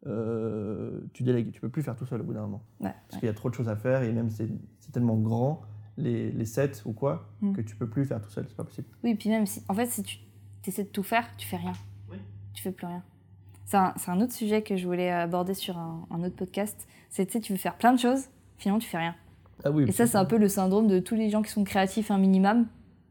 euh, 0.08 1.02
tu 1.14 1.24
délègues. 1.24 1.52
Tu 1.52 1.60
peux 1.62 1.70
plus 1.70 1.84
faire 1.84 1.96
tout 1.96 2.06
seul 2.06 2.22
au 2.22 2.24
bout 2.24 2.34
d'un 2.34 2.42
moment. 2.42 2.64
Ouais, 2.80 2.94
Parce 3.10 3.20
qu'il 3.20 3.28
y 3.28 3.30
a 3.30 3.34
trop 3.34 3.50
de 3.50 3.56
choses 3.56 3.70
à 3.70 3.76
faire 3.76 4.04
et 4.04 4.12
même 4.12 4.30
c'est 4.30 4.48
c'est 4.80 4.92
tellement 4.92 5.18
grand, 5.18 5.62
les, 5.98 6.32
les 6.32 6.46
sets 6.46 6.82
ou 6.86 6.94
quoi, 6.94 7.30
Mm. 7.42 7.54
que 7.54 7.62
tu 7.62 7.76
peux 7.76 7.88
plus 7.90 8.06
faire 8.06 8.22
tout 8.22 8.30
seul. 8.30 8.46
C'est 8.48 8.56
pas 8.58 8.64
possible. 8.64 8.88
Oui, 9.04 9.16
puis 9.16 9.30
même 9.30 9.46
si, 9.46 9.62
en 9.68 9.74
fait, 9.74 9.86
si 9.88 10.02
tu 10.04 10.18
essaies 10.66 10.84
de 10.86 10.90
tout 10.90 11.04
faire, 11.04 11.26
tu 11.38 11.48
fais 11.48 11.58
rien. 11.58 11.74
Oui. 12.10 12.18
Tu 12.54 12.64
fais 12.64 12.72
plus 12.72 12.88
rien. 12.88 13.04
C'est 13.72 14.12
un, 14.12 14.20
autre 14.20 14.34
sujet 14.34 14.62
que 14.62 14.76
je 14.76 14.86
voulais 14.86 15.10
aborder 15.10 15.54
sur 15.54 15.78
un, 15.78 16.06
un 16.12 16.24
autre 16.24 16.36
podcast. 16.36 16.88
C'est 17.10 17.26
tu 17.26 17.34
sais, 17.34 17.40
tu 17.40 17.54
veux 17.54 17.58
faire 17.58 17.76
plein 17.76 17.94
de 17.94 18.00
choses, 18.00 18.26
finalement 18.58 18.80
tu 18.80 18.90
fais 18.90 18.98
rien. 18.98 19.16
Ah 19.64 19.72
oui. 19.72 19.86
Et 19.88 19.92
ça, 19.92 20.08
c'est 20.08 20.18
un 20.18 20.26
peu 20.26 20.38
le 20.38 20.50
syndrome 20.50 20.88
de 20.88 21.00
tous 21.00 21.16
les 21.16 21.30
gens 21.30 21.42
qui 21.42 21.52
sont 21.52 21.64
créatifs 21.64 22.12
un 22.12 22.18
minimum. 22.18 22.66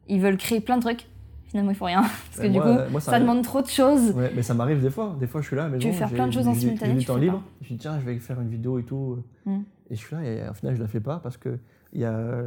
Ils 0.08 0.20
veulent 0.20 0.36
créer 0.36 0.60
plein 0.60 0.76
de 0.76 0.82
trucs, 0.82 1.06
finalement 1.46 1.70
ils 1.70 1.76
font 1.76 1.86
rien. 1.86 2.02
Parce 2.30 2.46
que 2.46 2.52
du 2.52 2.60
coup, 2.60 2.90
moi, 2.90 3.00
ça 3.00 3.20
demande 3.20 3.42
trop 3.42 3.62
de 3.62 3.68
choses. 3.68 4.10
Ouais, 4.12 4.32
mais 4.34 4.42
ça 4.42 4.54
m'arrive 4.54 4.82
des 4.82 4.90
fois. 4.90 5.16
Des 5.18 5.26
fois, 5.26 5.40
je 5.40 5.46
suis 5.46 5.56
là, 5.56 5.68
mais 5.68 5.78
Tu 5.78 5.88
veux 5.88 5.92
faire 5.92 6.10
plein 6.10 6.26
de 6.26 6.32
choses 6.32 6.48
en 6.48 6.54
simultané, 6.54 6.92
J'ai 6.92 6.98
du 6.98 7.06
temps 7.06 7.16
libre. 7.16 7.38
pas. 7.38 7.44
Je 7.62 7.68
dis, 7.68 7.76
tiens, 7.76 7.98
je 8.00 8.04
vais 8.04 8.18
faire 8.18 8.40
une 8.40 8.50
vidéo 8.50 8.78
et 8.78 8.84
tout. 8.84 9.18
Mm. 9.46 9.60
Et 9.90 9.94
je 9.94 10.00
suis 10.00 10.14
là, 10.14 10.22
et 10.24 10.48
au 10.48 10.54
final, 10.54 10.76
je 10.76 10.80
la 10.80 10.88
fais 10.88 11.00
pas 11.00 11.20
parce 11.22 11.36
que 11.36 11.58
il 11.92 12.00
y 12.00 12.04
a, 12.04 12.42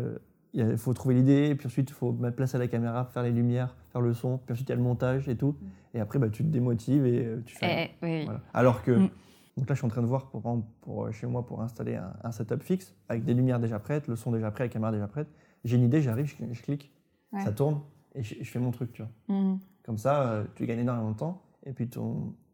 il 0.54 0.78
faut 0.78 0.94
trouver 0.94 1.16
l'idée, 1.16 1.56
puis 1.56 1.68
ensuite, 1.68 1.90
il 1.90 1.94
faut 1.94 2.12
mettre 2.12 2.36
place 2.36 2.54
à 2.56 2.58
la 2.60 2.68
caméra, 2.68 3.06
faire 3.06 3.24
les 3.24 3.32
lumières, 3.32 3.76
faire 3.92 4.02
le 4.02 4.14
son, 4.14 4.38
puis 4.38 4.54
ensuite, 4.54 4.68
il 4.70 4.72
y 4.72 4.74
a 4.74 4.78
le 4.78 4.84
montage 4.84 5.28
et 5.28 5.36
tout. 5.36 5.56
Et 5.94 6.00
après, 6.00 6.20
bah, 6.20 6.30
tu 6.30 6.44
te 6.44 6.50
démotives 6.50 7.06
et 7.06 7.26
euh, 7.26 7.42
tu 7.46 7.56
fais. 7.56 7.66
Mm. 7.66 7.70
Eh, 7.80 8.06
oui, 8.06 8.10
oui. 8.20 8.24
Voilà. 8.26 8.42
Alors 8.54 8.84
que, 8.84 8.92
Mm. 8.92 9.10
donc 9.58 9.70
là, 9.70 9.74
je 9.74 9.76
suis 9.76 9.86
en 9.86 9.90
train 9.90 10.02
de 10.02 10.08
voir 10.08 10.28
pour, 10.30 10.42
pour, 10.82 11.06
euh, 11.06 11.12
chez 11.12 11.26
moi 11.28 11.46
pour 11.46 11.62
installer 11.62 11.96
un, 11.96 12.14
un 12.24 12.32
setup 12.32 12.62
fixe 12.62 12.94
avec 13.10 13.24
des 13.26 13.34
lumières 13.34 13.60
déjà 13.60 13.80
prêtes, 13.80 14.08
le 14.08 14.16
son 14.16 14.32
déjà 14.32 14.52
prêt, 14.52 14.66
la 14.66 14.70
caméra 14.70 14.92
déjà 14.92 15.08
prête. 15.08 15.28
J'ai 15.64 15.78
une 15.78 15.84
idée, 15.84 16.02
j'arrive, 16.02 16.26
je, 16.28 16.36
je 16.54 16.62
clique, 16.62 16.92
Ouais. 17.32 17.44
ça 17.44 17.52
tourne 17.52 17.82
et 18.14 18.22
je, 18.22 18.36
je 18.42 18.50
fais 18.52 18.60
mon 18.60 18.70
truc, 18.72 18.94
tu 18.94 19.02
vois. 19.02 19.12
Mhm. 19.36 19.60
Comme 19.84 19.98
ça, 19.98 20.22
euh, 20.30 20.44
tu 20.56 20.66
gagnes 20.68 20.80
énormément 20.80 21.12
de 21.12 21.18
temps 21.18 21.42
et 21.66 21.74
puis 21.74 21.90
tu 21.90 22.00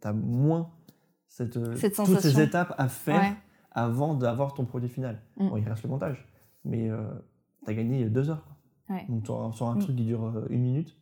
as 0.03 0.13
moins 0.13 0.69
cette, 1.27 1.75
Cette 1.77 1.95
toutes 1.95 2.19
ces 2.21 2.39
étapes 2.41 2.73
à 2.77 2.87
faire 2.87 3.19
Ouais. 3.21 3.33
avant 3.71 4.13
d'avoir 4.15 4.53
ton 4.53 4.63
produit 4.65 4.87
final. 4.89 5.19
Mm. 5.37 5.49
Bon, 5.49 5.57
il 5.57 5.67
reste 5.67 5.83
le 5.83 5.89
montage, 5.89 6.25
mais 6.63 6.89
as 7.69 7.73
gagné 7.73 8.05
deux 8.05 8.29
heures. 8.29 8.43
quoi. 8.87 8.95
Ouais. 8.95 9.05
Donc 9.09 9.23
tu 9.23 9.31
auras- 9.31 9.51
sur 9.51 9.67
un 9.67 9.75
Mm. 9.75 9.79
truc 9.79 9.95
qui 9.95 10.03
dure 10.05 10.25
euh, 10.25 10.47
une 10.49 10.61
minute. 10.61 10.95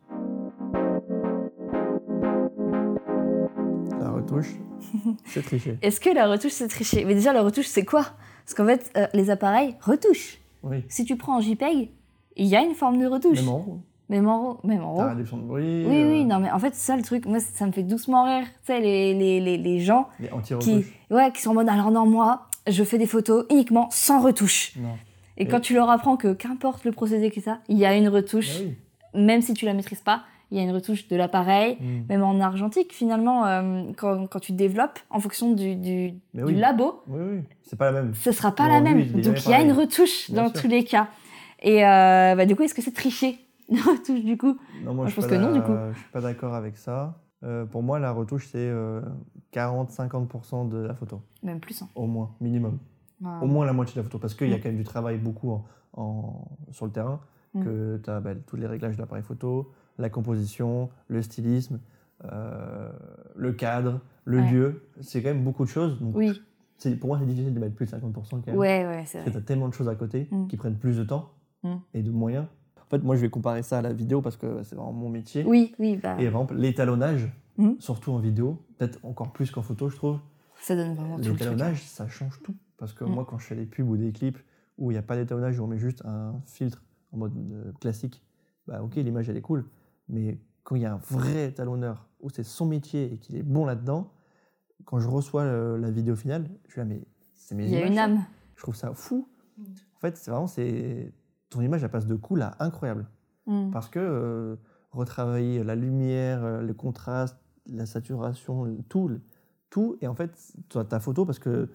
La 3.99 4.11
retouche, 4.11 4.55
c'est 5.25 5.43
triché. 5.43 5.77
Est-ce 5.81 5.99
que 5.99 6.09
la 6.09 6.27
retouche 6.27 6.51
c'est 6.51 6.67
tricher 6.67 7.05
Mais 7.05 7.13
déjà, 7.15 7.33
la 7.33 7.41
retouche 7.41 7.67
c'est 7.67 7.85
quoi? 7.85 8.05
Parce 8.45 8.53
qu'en 8.53 8.65
fait, 8.65 8.91
euh, 8.97 9.07
les 9.13 9.29
appareils 9.29 9.75
retouchent. 9.81 10.39
Oui. 10.63 10.83
Si 10.89 11.03
tu 11.05 11.15
prends 11.17 11.37
un 11.37 11.41
JPEG, 11.41 11.89
il 12.35 12.45
y 12.45 12.55
a 12.55 12.61
une 12.61 12.73
forme 12.75 12.97
de 12.99 13.05
retouche. 13.05 13.39
Même 13.39 13.49
en 13.49 13.59
haut, 13.59 13.79
Même 14.09 14.27
en 14.29 14.49
haut. 14.51 14.59
Même 14.63 14.83
en 14.83 14.95
t'as 14.97 15.09
réduction 15.09 15.37
de 15.37 15.43
bruit, 15.43 15.85
Oui, 15.87 16.01
euh, 16.01 16.09
oui, 16.11 16.25
non, 16.25 16.39
mais 16.39 16.49
en 16.51 16.59
fait, 16.59 16.73
c'est 16.75 16.85
ça 16.91 16.95
le 16.97 17.03
truc. 17.03 17.25
Moi, 17.25 17.39
ça 17.39 17.65
me 17.65 17.71
fait 17.71 17.83
doucement 17.83 18.23
rire. 18.25 18.45
Tu 18.65 18.67
sais, 18.73 18.79
les, 18.79 19.13
les, 19.13 19.39
les, 19.41 19.57
les 19.57 19.79
gens 19.79 20.07
les 20.19 20.27
qui, 20.27 20.33
anti-retouches. 20.33 20.99
ouais, 21.11 21.31
qui 21.33 21.41
sont 21.41 21.51
en 21.51 21.55
mode 21.55 21.69
alors 21.69 21.91
non, 21.91 22.05
moi, 22.05 22.47
je 22.67 22.83
fais 22.83 22.97
des 22.97 23.05
photos 23.07 23.45
uniquement 23.49 23.87
sans 23.91 24.21
retouche. 24.21 24.77
Non. 24.77 24.95
Et 25.37 25.47
quand 25.47 25.59
tu 25.59 25.73
leur 25.75 25.89
apprends 25.89 26.17
que 26.17 26.33
qu'importe 26.33 26.83
le 26.83 26.91
procédé 26.91 27.29
que 27.31 27.41
ça, 27.41 27.59
il 27.69 27.77
y 27.77 27.85
a 27.85 27.95
une 27.95 28.07
retouche. 28.09 28.57
Ah 28.59 28.63
oui. 29.13 29.21
même 29.23 29.41
si 29.41 29.53
tu 29.53 29.65
la 29.65 29.73
maîtrises 29.73 30.01
pas, 30.01 30.23
il 30.51 30.57
y 30.57 30.59
a 30.59 30.63
une 30.63 30.71
retouche 30.71 31.07
de 31.09 31.15
l'appareil, 31.15 31.77
Mm. 31.81 32.05
même 32.09 32.23
en 32.23 32.39
argentique 32.39 32.93
finalement, 32.93 33.45
euh, 33.45 33.83
quand, 33.97 34.27
quand 34.27 34.39
tu 34.39 34.51
développes 34.53 34.99
en 35.09 35.19
fonction 35.19 35.53
du, 35.53 35.75
du, 35.75 36.13
Mais 36.33 36.41
du 36.43 36.53
oui. 36.53 36.55
labo, 36.55 37.01
Oui, 37.07 37.21
oui, 37.21 37.39
c'est 37.63 37.77
pas 37.77 37.91
la 37.91 38.01
même. 38.01 38.13
ce 38.15 38.31
sera 38.31 38.51
pas 38.53 38.67
la 38.69 38.79
même. 38.81 39.03
Donc 39.11 39.43
il 39.45 39.51
y 39.51 39.53
a 39.53 39.61
une 39.61 39.71
retouche 39.73 40.31
Bien 40.31 40.43
dans 40.43 40.49
sûr. 40.53 40.61
tous 40.61 40.67
les 40.67 40.83
cas. 40.83 41.07
Et 41.61 41.83
euh, 41.85 42.35
bah, 42.35 42.45
du 42.45 42.55
coup, 42.55 42.63
est-ce 42.63 42.73
que 42.73 42.81
c'est 42.81 42.93
tricher 42.93 43.39
la 43.69 43.81
retouche 43.81 44.23
du 44.23 44.37
coup? 44.37 44.57
Non, 44.83 44.93
Moi, 44.93 45.05
je 45.07 45.11
suis 45.11 45.21
pense 45.21 45.29
que 45.29 45.35
non, 45.35 45.51
du 45.53 45.61
coup. 45.61 45.73
Je 45.93 45.97
suis 45.99 46.09
pas 46.11 46.21
d'accord 46.21 46.53
avec 46.53 46.77
ça. 46.77 47.19
Euh, 47.43 47.65
pour 47.65 47.83
moi, 47.83 47.99
la 47.99 48.11
retouche, 48.11 48.47
c'est 48.51 48.57
euh, 48.57 49.01
40-50% 49.53 50.69
de 50.69 50.77
la 50.77 50.93
photo, 50.95 51.21
Même 51.43 51.59
plus. 51.59 51.81
hein. 51.81 51.89
au 51.95 52.05
moins, 52.07 52.31
minimum. 52.41 52.77
Ah. 53.25 53.39
Au 53.41 53.47
moins 53.47 53.65
la 53.65 53.73
moitié 53.73 53.95
de 53.95 53.99
la 53.99 54.03
photo, 54.03 54.19
parce 54.19 54.33
qu'il 54.35 54.49
y 54.49 54.53
a 54.53 54.57
Mm. 54.57 54.61
quand 54.61 54.69
même 54.69 54.77
du 54.77 54.83
travail 54.83 55.17
beaucoup 55.17 55.51
en, 55.51 55.65
en- 55.93 56.47
sur 56.71 56.85
le 56.85 56.91
terrain, 56.91 57.19
Mm. 57.53 57.63
que 57.63 58.01
tu 58.03 58.09
as 58.09 58.21
tous 58.45 58.55
les 58.57 58.67
réglages 58.67 58.95
de 58.95 59.01
l'appareil 59.01 59.23
photo, 59.23 59.71
la 59.97 60.09
composition, 60.09 60.89
le 61.07 61.21
stylisme, 61.21 61.79
euh, 62.25 62.91
le 63.35 63.53
cadre, 63.53 64.01
le 64.25 64.39
Ouais. 64.39 64.51
lieu. 64.51 64.83
C'est 65.01 65.21
quand 65.23 65.29
même 65.29 65.43
beaucoup 65.43 65.63
de 65.63 65.69
choses. 65.69 65.99
Donc 65.99 66.15
Oui, 66.15 66.41
pour 66.99 67.07
moi, 67.09 67.17
c'est 67.19 67.25
difficile 67.25 67.53
de 67.53 67.59
mettre 67.59 67.75
plus 67.75 67.85
de 67.85 67.91
50% 67.91 68.41
quand 68.41 68.47
même. 68.51 68.57
ouais, 68.59 68.85
ouais, 68.85 69.03
c'est 69.05 69.19
Parce 69.19 69.23
vrai. 69.23 69.25
que 69.25 69.29
tu 69.31 69.37
as 69.37 69.41
tellement 69.41 69.67
de 69.69 69.73
choses 69.73 69.89
à 69.89 69.95
côté 69.95 70.27
Mm. 70.31 70.47
qui 70.47 70.57
prennent 70.57 70.77
plus 70.77 70.97
de 70.97 71.03
temps 71.03 71.31
et 71.93 72.01
de 72.03 72.11
moyens. 72.11 72.45
En 72.85 72.89
fait, 72.89 73.03
moi, 73.03 73.15
je 73.17 73.21
vais 73.21 73.29
comparer 73.29 73.63
ça 73.63 73.79
à 73.79 73.81
la 73.81 73.91
vidéo 73.91 74.21
parce 74.21 74.37
que 74.37 74.63
c'est 74.63 74.75
vraiment 74.75 74.93
mon 74.93 75.09
métier. 75.09 75.43
Oui, 75.45 75.73
oui, 75.79 75.95
bah, 75.97 76.11
Et 76.13 76.15
par 76.15 76.19
exemple, 76.41 76.55
l'étalonnage, 76.55 77.29
surtout 77.79 78.11
en 78.13 78.19
vidéo, 78.19 78.61
peut-être 78.77 78.99
encore 79.03 79.31
plus 79.33 79.51
qu'en 79.51 79.61
photo, 79.63 79.89
je 79.89 79.95
trouve. 79.95 80.19
ça 80.61 80.75
donne 80.75 80.93
vraiment. 80.95 81.17
L'étalonnage, 81.17 81.83
ça 81.83 82.07
change 82.07 82.39
tout. 82.43 82.55
Parce 82.77 82.93
que 82.93 83.03
Mm. 83.03 83.09
moi, 83.09 83.25
quand 83.25 83.37
je 83.39 83.45
fais 83.47 83.55
des 83.55 83.65
pubs 83.65 83.89
ou 83.89 83.97
des 83.97 84.11
clips 84.11 84.37
où 84.77 84.91
il 84.91 84.93
n'y 84.95 84.99
a 84.99 85.03
pas 85.03 85.15
d'étalonnage, 85.15 85.59
où 85.59 85.63
on 85.63 85.67
met 85.67 85.79
juste 85.79 86.03
un 86.05 86.39
filtre 86.45 86.83
en 87.11 87.17
mode 87.17 87.33
euh, 87.51 87.71
classique, 87.81 88.23
bah 88.67 88.83
ok, 88.83 88.95
l'image 88.95 89.29
elle 89.29 89.37
est 89.37 89.41
cool. 89.41 89.65
Mais 90.09 90.39
quand 90.63 90.75
il 90.75 90.81
y 90.81 90.85
a 90.85 90.93
un 90.93 90.97
vrai 91.09 91.47
étalonneur, 91.49 92.07
où 92.21 92.29
c'est 92.29 92.43
son 92.43 92.65
métier 92.65 93.13
et 93.13 93.17
qu'il 93.17 93.35
est 93.35 93.43
bon 93.43 93.65
là-dedans, 93.65 94.11
quand 94.85 94.99
je 94.99 95.07
reçois 95.07 95.43
euh, 95.43 95.77
la 95.77 95.89
vidéo 95.89 96.15
finale, 96.15 96.49
je 96.67 96.71
suis 96.73 96.79
là, 96.81 96.85
mais 96.85 97.01
c'est 97.35 97.55
mes 97.55 97.65
Il 97.65 97.71
y 97.71 97.77
a 97.77 97.85
une 97.87 97.97
âme. 97.97 98.23
Je 98.55 98.61
trouve 98.63 98.75
ça 98.75 98.93
fou. 98.93 99.27
En 99.95 99.99
fait, 99.99 100.15
c'est 100.17 100.29
vraiment, 100.29 100.47
c'est 100.47 101.11
ton 101.49 101.61
image, 101.61 101.83
elle 101.83 101.89
passe 101.89 102.05
de 102.05 102.15
cool 102.15 102.41
à 102.43 102.55
incroyable. 102.59 103.07
Mm. 103.47 103.71
Parce 103.71 103.89
que 103.89 103.99
euh, 103.99 104.55
retravailler 104.91 105.63
la 105.63 105.75
lumière, 105.75 106.61
le 106.61 106.73
contraste, 106.73 107.37
la 107.65 107.85
saturation, 107.85 108.77
tout, 108.89 109.09
tout. 109.69 109.97
Et 110.01 110.07
en 110.07 110.13
fait, 110.15 110.31
ta 110.89 110.99
photo, 110.99 111.25
parce 111.25 111.39
que 111.39 111.69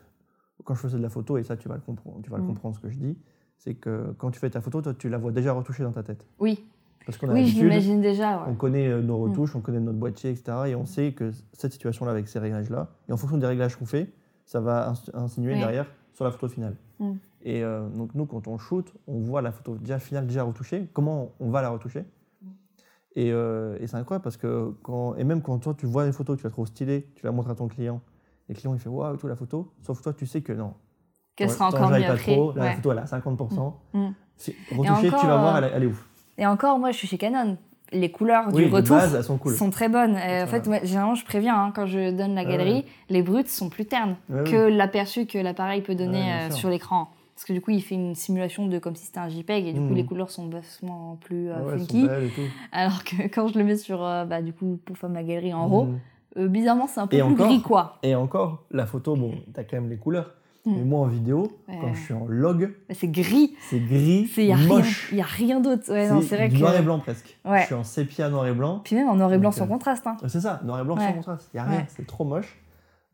quand 0.64 0.74
je 0.74 0.80
faisais 0.80 0.98
de 0.98 1.02
la 1.02 1.08
photo, 1.10 1.36
et 1.38 1.42
ça, 1.44 1.56
tu 1.56 1.68
vas 1.68 1.74
le 1.76 1.80
comprendre, 1.80 2.20
tu 2.22 2.30
vas 2.30 2.36
le 2.38 2.42
Mm. 2.44 2.46
comprendre 2.48 2.76
ce 2.76 2.80
que 2.80 2.88
je 2.90 2.98
dis, 2.98 3.16
c'est 3.58 3.74
que 3.74 4.14
quand 4.18 4.30
tu 4.30 4.38
fais 4.40 4.50
ta 4.50 4.60
photo, 4.60 4.82
toi, 4.82 4.94
tu 4.94 5.08
la 5.08 5.18
vois 5.18 5.32
déjà 5.32 5.52
retouchée 5.52 5.82
dans 5.82 5.92
ta 5.92 6.02
tête. 6.02 6.26
Oui, 6.40 6.64
Parce 7.06 7.18
qu'on 7.18 7.28
a 7.30 7.34
oui, 7.34 7.46
je 7.48 8.00
déjà. 8.00 8.38
ouais. 8.38 8.44
on 8.48 8.54
connaît 8.54 8.88
euh, 8.88 9.02
nos 9.02 9.18
Mm. 9.18 9.22
retouches, 9.30 9.56
on 9.56 9.60
connaît 9.60 9.80
notre 9.80 9.98
boîtier, 9.98 10.30
etc. 10.30 10.56
Et 10.68 10.74
on 10.74 10.86
sait 10.86 11.12
que 11.12 11.30
cette 11.52 11.72
situation-là, 11.72 12.12
avec 12.12 12.28
ces 12.28 12.38
réglages-là, 12.38 12.88
et 13.08 13.12
en 13.12 13.16
fonction 13.16 13.38
des 13.38 13.46
réglages 13.46 13.76
qu'on 13.76 13.86
fait, 13.86 14.12
ça 14.44 14.60
va 14.60 14.90
ins- 14.90 14.94
insinuer 15.14 15.54
Oui. 15.54 15.58
derrière 15.58 15.86
sur 16.12 16.24
la 16.24 16.30
photo 16.30 16.48
finale. 16.48 16.76
Mm. 17.00 17.12
Et 17.44 17.64
euh, 17.64 17.88
donc 17.88 18.14
nous, 18.14 18.24
quand 18.26 18.46
on 18.46 18.56
shoot, 18.58 18.92
on 19.08 19.18
voit 19.18 19.42
la 19.42 19.50
photo 19.50 19.76
déjà 19.76 19.98
finale, 19.98 20.26
déjà 20.28 20.44
retouchée, 20.44 20.88
comment 20.92 21.32
on 21.40 21.50
va 21.50 21.60
la 21.62 21.70
retoucher. 21.70 22.04
Et, 23.14 23.30
euh, 23.32 23.76
et 23.80 23.86
c'est 23.86 23.96
incroyable 23.96 24.22
parce 24.22 24.36
que, 24.38 24.72
quand, 24.82 25.14
et 25.16 25.24
même 25.24 25.42
quand 25.42 25.58
toi 25.58 25.74
tu 25.76 25.84
vois 25.86 26.06
une 26.06 26.12
photo, 26.14 26.34
tu 26.36 26.44
la 26.44 26.50
trouves 26.50 26.66
stylée, 26.68 27.08
tu 27.14 27.26
la 27.26 27.32
montres 27.32 27.50
à 27.50 27.54
ton 27.54 27.68
client, 27.68 28.00
et 28.52 28.54
le 28.54 28.60
client 28.60 28.74
il 28.74 28.80
fait 28.80 28.88
waouh, 28.88 29.16
tout 29.16 29.26
la 29.28 29.36
photo, 29.36 29.72
sauf 29.80 30.02
toi 30.02 30.12
tu 30.12 30.26
sais 30.26 30.42
que 30.42 30.52
non. 30.52 30.74
Qu'elle 31.36 31.50
sera 31.50 31.68
encore 31.68 31.90
mieux 31.90 32.04
après. 32.04 32.34
trop, 32.34 32.52
là, 32.54 32.64
la 32.66 32.72
photo 32.72 32.92
elle 32.92 32.98
est 32.98 33.00
à 33.00 33.04
50%. 33.06 33.72
Mm. 33.94 34.08
C'est- 34.36 34.54
Retouchée, 34.70 35.08
encore, 35.08 35.20
tu 35.20 35.26
vas 35.26 35.36
voir, 35.38 35.56
euh, 35.56 35.58
elle, 35.58 35.64
est- 35.64 35.72
elle 35.76 35.82
est 35.84 35.86
ouf. 35.86 36.08
Et 36.38 36.46
encore, 36.46 36.78
moi, 36.78 36.90
je 36.90 36.96
suis 36.98 37.08
chez 37.08 37.16
Canon. 37.18 37.56
Les 37.92 38.10
couleurs 38.10 38.46
Oui, 38.52 38.66
du 38.66 38.72
retour 38.72 38.98
sont 39.00 39.36
cool. 39.38 39.54
sont 39.54 39.70
très 39.70 39.88
bonnes. 39.88 40.16
Et 40.16 40.42
en 40.42 40.46
fait, 40.46 40.66
moi, 40.66 40.78
généralement, 40.82 41.14
je 41.14 41.24
préviens, 41.26 41.56
hein, 41.62 41.72
quand 41.74 41.84
je 41.86 42.10
donne 42.10 42.34
la 42.34 42.44
galerie, 42.44 42.72
ouais. 42.80 42.84
les 43.10 43.22
brutes 43.22 43.48
sont 43.48 43.68
plus 43.68 43.84
ternes 43.86 44.16
Ouais, 44.30 44.44
que 44.44 44.56
l'aperçu 44.56 45.26
que 45.26 45.36
l'appareil 45.38 45.82
peut 45.82 45.94
donner 45.94 46.22
Ouais, 46.22 46.48
euh, 46.48 46.50
sur 46.50 46.70
l'écran. 46.70 47.08
Parce 47.34 47.44
que 47.44 47.52
du 47.52 47.60
coup, 47.60 47.70
il 47.70 47.82
fait 47.82 47.94
une 47.94 48.14
simulation 48.14 48.66
de 48.66 48.78
comme 48.78 48.94
si 48.96 49.06
c'était 49.06 49.18
un 49.20 49.28
JPEG 49.28 49.66
et 49.68 49.72
du 49.74 49.80
coup, 49.80 49.86
Mhm. 49.86 49.94
les 49.94 50.04
couleurs 50.06 50.30
sont 50.30 50.48
vachement 50.48 51.16
plus 51.16 51.50
euh, 51.50 51.76
funky. 51.78 52.06
Alors 52.72 53.04
que 53.04 53.22
quand 53.28 53.48
je 53.48 53.58
le 53.58 53.64
mets 53.64 53.76
sur, 53.76 54.02
euh, 54.04 54.24
bah, 54.24 54.40
du 54.42 54.52
coup, 54.52 54.78
pour 54.84 54.96
faire 54.96 55.10
ma 55.10 55.22
galerie 55.22 55.52
en 55.54 55.66
RAW, 55.68 55.84
Mhm. 55.84 55.98
Euh, 56.36 56.48
bizarrement, 56.48 56.86
c'est 56.86 57.00
un 57.00 57.06
peu 57.06 57.16
Et 57.16 57.20
plus 57.20 57.32
encore 57.32 57.46
gris, 57.48 57.62
quoi. 57.62 57.98
Et 58.02 58.14
encore, 58.14 58.64
la 58.70 58.86
photo, 58.86 59.16
bon, 59.16 59.34
t'as 59.54 59.64
quand 59.64 59.76
même 59.76 59.90
les 59.90 59.96
couleurs. 59.98 60.32
Mm. 60.64 60.72
Mais 60.76 60.84
moi, 60.84 61.00
en 61.00 61.06
vidéo, 61.06 61.58
Ouais. 61.68 61.78
quand 61.80 61.92
je 61.92 62.00
suis 62.00 62.14
en 62.14 62.24
log, 62.26 62.72
C'est 62.90 63.08
gris. 63.08 63.54
c'est 63.68 63.80
gris, 63.80 64.30
Il 64.36 64.44
n'y 64.46 64.52
a 64.52 64.56
rien, 64.56 64.68
moche. 64.68 65.12
y 65.12 65.20
a 65.20 65.24
rien 65.24 65.60
d'autre. 65.60 65.90
Ouais, 65.92 66.08
c'est 66.22 66.36
vrai 66.36 66.48
du 66.48 66.54
que. 66.56 66.60
noir 66.60 66.76
et 66.76 66.82
blanc 66.82 66.98
presque. 67.00 67.36
Ouais. 67.44 67.60
Je 67.62 67.66
suis 67.66 67.74
en 67.74 67.82
sépia 67.84 68.28
noir 68.28 68.46
et 68.46 68.52
blanc. 68.52 68.80
Puis 68.84 68.94
même 68.94 69.08
en 69.08 69.16
noir 69.16 69.32
et 69.32 69.38
blanc 69.38 69.48
Donc, 69.50 69.58
sans 69.58 69.64
euh, 69.64 69.68
contraste. 69.68 70.06
Hein. 70.06 70.16
C'est 70.28 70.40
ça, 70.40 70.60
noir 70.64 70.78
et 70.80 70.84
blanc 70.84 70.96
sans 70.96 71.12
contraste. 71.12 71.50
Il 71.52 71.56
n'y 71.56 71.60
a 71.60 71.64
rien, 71.64 71.84
c'est 71.88 72.06
trop 72.06 72.24
moche. 72.24 72.58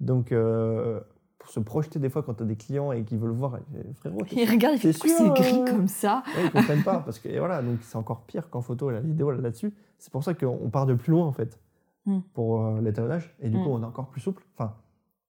Donc, 0.00 0.30
euh, 0.30 1.00
pour 1.38 1.48
se 1.50 1.60
projeter 1.60 1.98
des 1.98 2.10
fois 2.10 2.22
quand 2.22 2.34
tu 2.34 2.42
as 2.42 2.46
des 2.46 2.56
clients 2.56 2.92
et 2.92 3.02
qui 3.04 3.16
veulent 3.16 3.30
voir, 3.30 3.58
frérot, 3.96 4.18
t'es 4.28 4.36
Il 4.36 4.50
regarde, 4.50 4.74
il 4.76 4.80
fait 4.80 4.92
C'est 4.92 5.08
gris 5.30 5.60
euh, 5.60 5.64
comme 5.64 5.88
ça? 5.88 6.22
Ouais, 6.36 6.42
ils 6.44 6.50
comprennent 6.50 6.82
pas 6.84 6.98
parce 6.98 7.18
que 7.18 7.28
et 7.30 7.38
voilà 7.38 7.62
donc 7.62 7.78
c'est 7.80 7.96
encore 7.96 8.20
pire 8.26 8.50
qu'en 8.50 8.60
photo 8.60 8.90
la 8.90 9.00
vidéo 9.00 9.30
là- 9.30 9.40
là-dessus 9.40 9.72
c'est 9.98 10.12
pour 10.12 10.22
ça 10.22 10.34
qu'on 10.34 10.68
part 10.70 10.84
de 10.84 10.92
plus 10.94 11.12
loin 11.12 11.24
en 11.26 11.32
fait 11.32 11.58
Mm. 12.08 12.20
pour 12.32 12.64
euh, 12.64 12.80
l'étalonnage 12.80 13.34
et 13.40 13.50
du 13.50 13.58
Mm. 13.58 13.62
coup 13.62 13.68
on 13.70 13.82
est 13.82 13.86
encore 13.86 14.08
plus 14.08 14.20
souple 14.22 14.42
enfin 14.54 14.74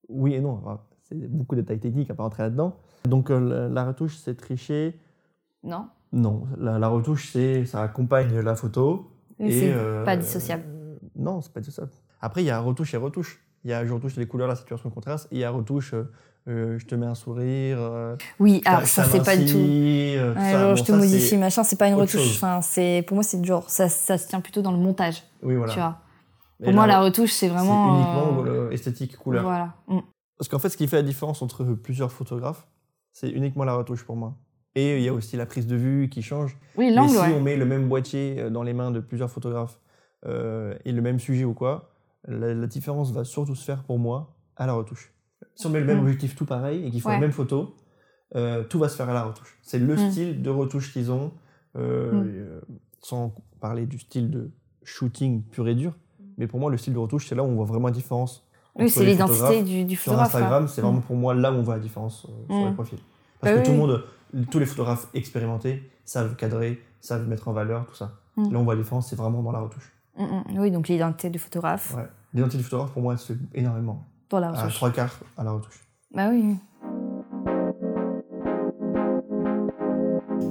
oui 0.08 0.34
et 0.34 0.40
non 0.40 0.52
enfin, 0.64 0.80
c'est 1.04 1.16
beaucoup 1.30 1.56
de 1.56 1.62
détails 1.62 1.80
techniques 1.80 2.10
à 2.10 2.14
pas 2.14 2.24
rentrer 2.24 2.44
là-dedans 2.44 2.76
donc 3.06 3.30
euh, 3.30 3.40
la, 3.40 3.68
la 3.68 3.86
retouche 3.86 4.16
c'est 4.18 4.36
tricher 4.36 4.98
Non 5.64 5.88
non 6.14 6.44
la, 6.58 6.80
la 6.80 6.88
retouche 6.88 7.32
c'est 7.34 7.66
ça 7.66 7.84
accompagne 7.84 8.40
la 8.40 8.56
photo 8.56 9.12
Mais 9.40 9.50
et 9.50 9.52
c'est 9.52 10.04
pas 10.06 10.16
dissociable. 10.16 10.64
euh, 10.68 10.96
non 11.18 11.42
c'est 11.42 11.52
pas 11.52 11.60
dissociable 11.60 11.92
après 12.22 12.44
il 12.44 12.46
y 12.46 12.50
a 12.52 12.60
retouche 12.60 12.94
et 12.94 12.98
retouche 12.98 13.44
il 13.66 13.72
y 13.72 13.74
a 13.74 13.86
je 13.86 13.92
retouche 13.94 14.16
les 14.16 14.26
couleurs 14.26 14.48
la 14.48 14.56
situation 14.56 14.90
contraste 14.90 15.28
et 15.32 15.36
il 15.36 15.40
y 15.40 15.44
a 15.44 15.52
retouche 15.52 15.94
euh, 16.48 16.80
je 16.80 16.86
te 16.86 16.96
mets 16.96 17.06
un 17.06 17.14
sourire 17.16 17.78
euh, 17.82 18.16
Oui, 18.40 18.62
alors 18.66 18.86
ça, 18.88 19.04
c'est 19.04 19.24
pas 19.24 19.36
du 19.36 19.44
tout. 19.46 19.52
t'amincis, 19.52 20.16
euh, 20.18 20.34
tout 20.34 20.40
Ouais, 20.40 20.52
ça. 20.52 20.60
genre, 20.60 20.70
Bon, 20.70 20.76
je 20.78 20.82
te 20.84 20.92
ça, 20.94 20.98
modifie, 20.98 21.38
machin, 21.38 21.64
c'est 21.64 21.76
pas 21.76 21.88
une 21.90 21.94
retouche. 21.96 22.38
Enfin, 22.38 22.62
c'est, 22.62 23.04
pour 23.06 23.16
moi, 23.16 23.24
c'est 23.24 23.44
genre, 23.44 23.70
ça, 23.70 23.88
ça 23.90 24.18
se 24.18 24.28
tient 24.30 24.40
plutôt 24.42 24.62
dans 24.64 24.72
le 24.72 24.78
montage, 24.80 25.22
oui 25.44 25.56
voilà 25.56 25.74
tu 25.74 25.80
vois. 25.80 26.00
Pour 26.64 26.74
moi, 26.74 26.88
la 26.88 27.00
retouche, 27.02 27.32
c'est 27.32 27.48
vraiment. 27.48 27.84
C'est 27.86 27.90
uniquement 27.90 28.44
euh, 28.46 28.70
esthétique, 28.72 29.18
couleur. 29.18 29.44
Voilà. 29.44 29.76
Mm. 29.88 30.00
Parce 30.38 30.50
qu'en 30.50 30.60
fait, 30.60 30.70
ce 30.70 30.78
qui 30.78 30.88
fait 30.88 30.98
la 30.98 31.04
différence 31.04 31.42
entre 31.42 31.64
plusieurs 31.66 32.12
photographes, 32.12 32.68
c'est 33.14 33.30
uniquement 33.30 33.64
la 33.64 33.74
retouche 33.76 34.04
pour 34.04 34.16
moi. 34.16 34.36
Et 34.76 34.98
il 34.98 35.04
y 35.04 35.08
a 35.08 35.14
aussi 35.14 35.36
la 35.36 35.46
prise 35.46 35.68
de 35.68 35.76
vue 35.76 36.10
qui 36.10 36.22
change. 36.22 36.58
Oui, 36.78 36.86
Mais 36.90 36.92
l'angle, 36.96 37.12
si 37.12 37.18
ouais. 37.18 37.34
on 37.34 37.42
met 37.42 37.58
le 37.58 37.66
même 37.66 37.90
boîtier 37.90 38.36
euh, 38.40 38.50
dans 38.50 38.64
les 38.64 38.74
mains 38.74 38.92
de 38.92 39.00
plusieurs 39.00 39.30
photographes 39.32 39.80
euh, 40.26 40.78
et 40.86 40.92
le 40.92 41.02
même 41.02 41.20
sujet 41.20 41.44
ou 41.46 41.54
quoi, 41.54 41.92
la, 42.28 42.54
la 42.54 42.68
différence 42.68 43.12
va 43.12 43.24
surtout 43.24 43.56
se 43.56 43.64
faire 43.66 43.84
pour 43.84 43.98
moi 44.00 44.36
à 44.56 44.68
la 44.68 44.74
retouche. 44.74 45.14
Si 45.56 45.66
on 45.68 45.70
met 45.70 45.80
le 45.80 45.86
même 45.86 45.98
Mm. 46.00 46.04
objectif 46.04 46.36
tout 46.36 46.46
pareil 46.46 46.86
et 46.86 46.92
qu'ils 46.92 47.02
font 47.02 47.10
Ouais. 47.10 47.16
la 47.16 47.22
même 47.22 47.32
photo, 47.32 47.76
euh, 48.36 48.64
tout 48.64 48.80
va 48.80 48.90
se 48.90 48.96
faire 48.96 49.10
à 49.10 49.14
la 49.14 49.24
retouche. 49.24 49.58
C'est 49.64 49.80
le 49.80 49.96
Mm. 49.96 50.12
style 50.12 50.42
de 50.42 50.50
retouche 50.50 50.94
qu'ils 50.94 51.12
ont, 51.12 51.32
euh, 51.78 52.12
Mm. 52.12 52.28
euh, 52.28 52.62
sans 53.02 53.34
parler 53.60 53.86
du 53.86 53.98
style 54.00 54.30
de 54.30 54.52
shooting 54.84 55.44
pur 55.44 55.68
et 55.68 55.76
dur. 55.76 55.94
Mais 56.40 56.48
pour 56.48 56.60
moi, 56.60 56.72
le 56.72 56.78
style 56.78 56.94
de 56.94 56.98
retouche, 57.00 57.28
c'est 57.28 57.36
là 57.36 57.44
où 57.44 57.48
on 57.48 57.54
voit 57.56 57.66
vraiment 57.66 57.88
la 57.88 57.94
différence. 57.94 58.44
Oui, 58.76 58.90
c'est 58.90 59.06
l'identité 59.06 59.62
du, 59.62 59.84
du 59.84 59.96
Sur 59.96 60.14
photographe. 60.14 60.34
Instagram, 60.36 60.68
c'est 60.68 60.82
Mm. 60.82 60.86
vraiment 60.86 61.02
pour 61.02 61.16
moi 61.18 61.34
là 61.36 61.52
où 61.52 61.56
on 61.56 61.62
voit 61.62 61.76
la 61.76 61.82
différence 61.82 62.26
euh, 62.30 62.54
sur 62.54 62.56
Mm. 62.66 62.68
les 62.70 62.74
profils. 62.74 63.00
Parce 63.42 63.54
Bah 63.56 63.60
que 63.62 63.66
tout 63.66 63.72
le 63.74 63.78
monde, 63.78 64.04
tous 64.50 64.60
les 64.60 64.66
photographes 64.66 65.08
expérimentés 65.14 65.84
savent 66.06 66.36
cadrer, 66.36 66.82
savent 67.02 67.28
mettre 67.28 67.48
en 67.50 67.54
valeur, 67.54 67.86
tout 67.88 67.96
ça. 67.96 68.12
Mm. 68.38 68.52
Là, 68.54 68.60
on 68.60 68.64
voit 68.64 68.76
la 68.76 68.82
différence, 68.82 69.08
c'est 69.10 69.16
vraiment 69.18 69.44
dans 69.44 69.52
la 69.52 69.60
retouche. 69.60 69.92
Mm, 70.18 70.24
mm. 70.24 70.60
Oui, 70.60 70.72
donc 70.72 70.88
l'identité 70.88 71.30
du 71.30 71.40
photographe 71.40 71.94
Ouais. 71.96 72.08
L'identité 72.34 72.58
du 72.60 72.64
photographe, 72.64 72.92
pour 72.92 73.02
moi, 73.02 73.14
elle 73.14 73.20
se 73.20 73.34
fait 73.34 73.40
énormément. 73.54 74.06
dans 74.30 74.40
la 74.40 74.50
À 74.50 74.52
retouche. 74.62 74.76
trois 74.76 74.92
quarts 74.92 75.20
à 75.38 75.44
la 75.44 75.52
retouche. 75.52 75.84
Bah 76.14 76.30
oui. 76.30 76.56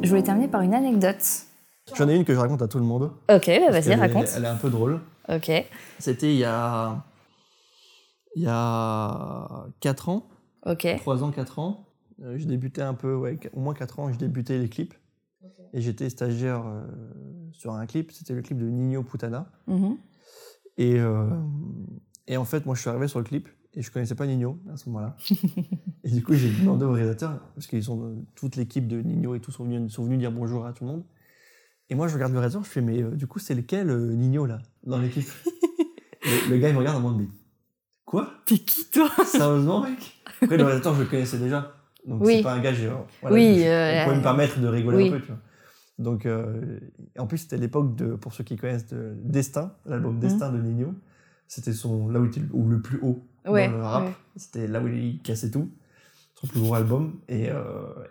Je 0.03 0.09
voulais 0.09 0.23
terminer 0.23 0.49
par 0.49 0.61
une 0.63 0.75
anecdote. 0.75 1.23
J'en 1.97 2.09
ai 2.09 2.17
une 2.17 2.25
que 2.25 2.35
je 2.35 2.39
raconte 2.39 2.63
à 2.63 2.69
tout 2.69 2.79
le 2.79 2.85
monde. 2.85 3.13
Ok, 3.31 3.47
bah 3.47 3.71
vas-y, 3.71 3.83
qu'elle 3.85 3.93
est- 3.93 3.95
raconte. 3.97 4.27
Elle 4.37 4.45
est 4.45 4.49
un 4.49 4.57
peu 4.57 4.71
drôle. 4.71 5.01
Ok. 5.29 5.51
C'était 5.99 6.33
il 6.33 6.39
y 6.39 6.45
a. 6.45 7.05
Il 8.37 8.43
y 8.43 8.47
a 8.49 9.67
4 9.81 10.09
ans, 10.11 10.29
Ok. 10.67 10.87
3 10.99 11.25
ans, 11.25 11.31
4 11.31 11.59
ans. 11.59 11.87
Euh, 12.23 12.37
je 12.39 12.47
débutais 12.47 12.83
un 12.83 12.95
peu, 12.95 13.15
ouais, 13.15 13.39
au 13.53 13.61
moins 13.61 13.75
4 13.75 13.99
ans, 14.01 14.13
je 14.13 14.19
débutais 14.19 14.59
les 14.59 14.69
clips. 14.69 14.95
Et 15.73 15.81
j'étais 15.81 16.09
stagiaire 16.11 16.63
euh, 16.67 16.83
sur 17.53 17.73
un 17.73 17.87
clip, 17.87 18.13
c'était 18.13 18.35
le 18.35 18.43
clip 18.43 18.59
de 18.59 18.67
Nino 18.69 19.03
Putana. 19.03 19.51
Mhm. 19.67 19.97
Et, 20.77 20.99
euh, 20.99 21.29
et 22.27 22.37
en 22.37 22.45
fait, 22.45 22.65
moi, 22.67 22.75
je 22.75 22.81
suis 22.81 22.91
arrivé 22.91 23.09
sur 23.09 23.19
le 23.19 23.25
clip 23.25 23.49
et 23.75 23.83
je 23.83 23.91
connaissais 23.91 24.15
pas 24.15 24.27
Nino 24.27 24.59
à 24.73 24.77
ce 24.77 24.89
moment-là. 24.89 25.17
et 26.05 26.11
du 26.11 26.23
coup, 26.23 26.35
j'ai 26.35 26.51
demandé 26.51 26.85
au 26.85 26.93
réalisateur, 26.93 27.41
parce 27.55 27.67
qu'ils 27.67 27.83
sont 27.85 28.25
toute 28.35 28.57
l'équipe 28.57 28.87
de 28.89 29.01
Nino 29.01 29.35
et 29.35 29.41
tous 29.41 29.53
sont 29.53 29.65
venus, 29.65 29.93
sont 29.93 30.05
venus 30.05 30.19
dire 30.19 30.33
bonjour 30.33 30.65
à 30.67 30.73
tout 30.73 30.85
le 30.85 30.91
monde. 30.91 31.05
Et 31.91 31.95
moi, 31.95 32.09
je 32.09 32.15
regarde 32.15 32.33
le 32.33 32.39
réalisateur, 32.39 32.65
je 32.65 32.71
fais, 32.71 32.81
mais 32.83 33.03
euh, 33.03 33.11
du 33.11 33.27
coup, 33.27 33.39
c'est 33.39 33.55
lequel 33.55 33.89
euh, 33.91 34.13
Nino 34.13 34.45
là, 34.47 34.59
dans 34.85 34.99
l'équipe? 34.99 35.29
Le, 36.25 36.51
le 36.51 36.59
gars, 36.59 36.69
il 36.69 36.75
me 36.75 36.79
regarde 36.81 36.99
en 36.99 37.01
mode, 37.01 37.19
mais 37.19 37.29
quoi? 38.05 38.31
T'es 38.45 38.59
qui 38.59 38.85
toi? 38.91 39.09
Sérieusement, 39.25 39.83
mec? 39.83 39.99
Après, 40.43 40.57
le 40.57 40.65
réalisateur, 40.65 40.95
je 40.95 41.03
le 41.03 41.09
connaissais 41.09 41.39
déjà. 41.39 41.75
Donc, 42.07 42.23
Oui. 42.25 42.37
c'est 42.37 42.43
pas 42.43 42.53
un 42.55 42.61
gars, 42.61 42.73
j'ai- 42.75 42.91
voilà, 43.21 43.37
Oui, 43.37 43.61
je, 43.61 43.67
euh, 43.67 44.01
on 44.01 44.05
pouvait 44.05 44.17
me 44.19 44.23
permettre 44.23 44.61
de 44.61 44.67
rigoler 44.67 44.97
oui. 44.99 45.07
un 45.09 45.11
peu, 45.13 45.21
tu 45.21 45.29
vois. 45.29 45.39
Donc, 45.99 46.27
euh, 46.27 46.79
en 47.19 47.27
plus, 47.27 47.39
c'était 47.39 47.57
l'époque 47.57 47.97
de, 47.97 48.15
pour 48.15 48.33
ceux 48.33 48.45
qui 48.45 48.57
connaissent, 48.57 48.87
de 48.89 49.15
Destin, 49.25 49.73
l'album 49.87 50.15
Mhm. 50.15 50.21
Destin 50.21 50.53
de 50.53 50.59
Nino. 50.61 50.95
C'était 51.49 51.73
son 51.73 52.09
là 52.09 52.21
où 52.21 52.25
il 52.25 52.29
était 52.29 52.41
le- 52.41 52.81
plus 52.83 52.99
haut 53.03 53.27
Ouais, 53.47 53.69
dans 53.69 53.77
le 53.79 53.83
rap. 53.83 54.05
ouais. 54.07 54.13
C'était 54.37 54.67
là 54.69 54.81
où 54.83 54.87
il 54.89 55.21
cassait 55.23 55.51
tout. 55.51 55.71
Son 56.35 56.47
plus 56.47 56.61
gros 56.61 56.75
album. 56.75 57.19
Et, 57.29 57.49
euh, 57.51 57.63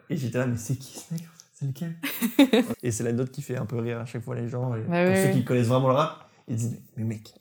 et 0.09 0.17
j'étais 0.17 0.39
là, 0.39 0.47
mais 0.47 0.57
c'est 0.57 0.75
qui 0.75 0.97
ce 0.99 1.13
mec? 1.13 1.23
C'est 1.59 1.65
lequel 1.65 1.95
Et 2.83 2.91
c'est 2.91 3.03
la 3.03 3.13
note 3.13 3.31
qui 3.31 3.41
fait 3.41 3.57
un 3.57 3.65
peu 3.65 3.77
rire 3.79 3.99
à 3.99 4.05
chaque 4.05 4.23
fois 4.23 4.35
les 4.35 4.47
gens. 4.47 4.75
Et 4.75 4.81
Bah 4.81 5.05
ouais, 5.05 5.23
ceux 5.25 5.31
qui 5.31 5.43
connaissent 5.43 5.67
vraiment 5.67 5.87
le 5.87 5.95
rap, 5.95 6.29
ils 6.47 6.55
disent 6.55 6.79
Mais, 6.95 7.03
mec, 7.03 7.33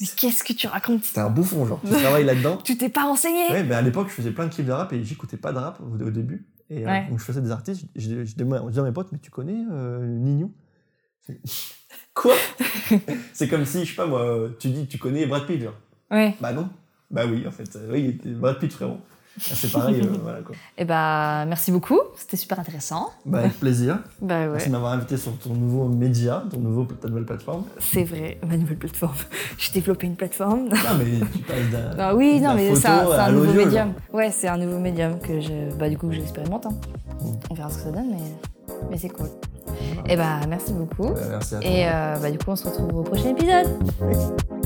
Mais 0.00 0.06
qu'est-ce 0.06 0.42
que 0.42 0.54
tu 0.54 0.66
racontes 0.66 1.02
t'es 1.12 1.20
un 1.20 1.28
bouffon, 1.28 1.66
genre. 1.66 1.80
Tu 1.82 1.90
travailles 2.02 2.24
là-dedans. 2.24 2.56
Tu 2.64 2.78
t'es 2.78 2.88
pas 2.88 3.02
renseigné 3.02 3.50
Ouais, 3.50 3.62
mais 3.64 3.74
à 3.74 3.82
l'époque, 3.82 4.08
je 4.08 4.14
faisais 4.14 4.30
plein 4.30 4.46
de 4.46 4.54
clips 4.54 4.64
de 4.66 4.72
rap 4.72 4.90
et 4.94 5.04
j'écoutais 5.04 5.36
pas 5.36 5.52
de 5.52 5.58
rap 5.58 5.78
au, 5.80 5.92
au 6.02 6.10
début. 6.10 6.46
Et 6.70 6.84
euh, 6.84 6.88
Ouais. 6.88 7.06
donc, 7.10 7.18
je 7.18 7.24
faisais 7.24 7.42
des 7.42 7.50
artistes. 7.50 7.84
Je, 7.96 8.24
je, 8.24 8.34
disais 8.34 8.80
à 8.80 8.82
mes 8.82 8.92
potes, 8.92 9.12
mais 9.12 9.18
tu 9.18 9.30
connais 9.30 9.62
euh, 9.70 10.06
Nino? 10.06 10.54
Quoi? 12.14 12.34
C'est 13.34 13.48
comme 13.48 13.66
si, 13.66 13.84
je 13.84 13.90
sais 13.90 13.96
pas 13.96 14.06
moi, 14.06 14.48
tu 14.58 14.68
dis, 14.68 14.86
tu 14.86 14.96
connais 14.98 15.26
Brad 15.26 15.46
Pitt, 15.46 15.60
genre. 15.60 15.78
Ouais. 16.10 16.34
Bah 16.40 16.52
non. 16.52 16.70
Bah 17.10 17.26
oui, 17.26 17.46
en 17.46 17.50
fait. 17.50 17.76
euh, 17.76 17.92
oui, 17.92 18.18
Brad 18.24 18.58
Pitt, 18.58 18.72
frérot. 18.72 19.00
Ah, 19.42 19.54
c'est 19.54 19.72
pareil, 19.72 20.00
euh, 20.02 20.06
voilà 20.22 20.40
quoi. 20.40 20.54
Et 20.76 20.84
bah, 20.84 21.44
merci 21.46 21.72
beaucoup. 21.72 21.98
C'était 22.16 22.36
super 22.36 22.58
intéressant. 22.60 23.10
Bah, 23.24 23.38
avec 23.40 23.58
plaisir. 23.58 23.98
Bah 24.20 24.46
Merci 24.46 24.52
ouais. 24.52 24.66
de 24.66 24.72
m'avoir 24.72 24.92
invité 24.92 25.16
sur 25.16 25.36
ton 25.38 25.54
nouveau 25.54 25.88
média, 25.88 26.42
ton 26.50 26.60
nouveau, 26.60 26.84
ta 26.84 27.08
nouvelle 27.08 27.24
plateforme. 27.24 27.64
C'est 27.78 28.04
vrai, 28.04 28.38
ma 28.46 28.56
nouvelle 28.56 28.76
plateforme. 28.78 29.14
J'ai 29.58 29.72
développé 29.72 30.06
une 30.06 30.16
plateforme. 30.16 30.68
Non, 30.68 30.76
mais 30.98 31.26
tu 31.32 31.38
passes 31.38 31.70
d'un. 31.72 31.90
Ah 31.98 32.14
oui, 32.14 32.40
non, 32.40 32.54
mais 32.54 32.74
c'est 32.74 32.88
un, 32.88 33.10
un 33.10 33.32
nouveau 33.32 33.52
médium. 33.52 33.92
Ouais, 34.12 34.30
c'est 34.30 34.48
un 34.48 34.58
nouveau 34.58 34.78
médium 34.78 35.18
que 35.18 35.40
je, 35.40 35.74
bah, 35.78 35.88
du 35.88 35.96
coup, 35.96 36.10
j'expérimente. 36.12 36.66
hein. 36.66 36.74
Mm. 37.22 37.26
On 37.50 37.54
verra 37.54 37.70
ce 37.70 37.76
que 37.78 37.82
ça 37.84 37.90
donne, 37.90 38.10
mais, 38.10 38.74
mais 38.90 38.98
c'est 38.98 39.08
cool. 39.08 39.28
Et 40.08 40.16
bah, 40.16 40.40
merci 40.48 40.72
beaucoup. 40.72 41.08
genre. 41.08 41.16
Euh, 41.16 41.28
merci 41.30 41.54
à 41.54 41.58
toi. 41.60 41.68
Et 41.70 41.88
euh, 41.88 42.16
bah, 42.20 42.30
du 42.30 42.38
coup, 42.38 42.50
on 42.50 42.56
se 42.56 42.66
retrouve 42.68 42.94
au 42.96 43.02
prochain 43.02 43.28
épisode. 43.30 44.59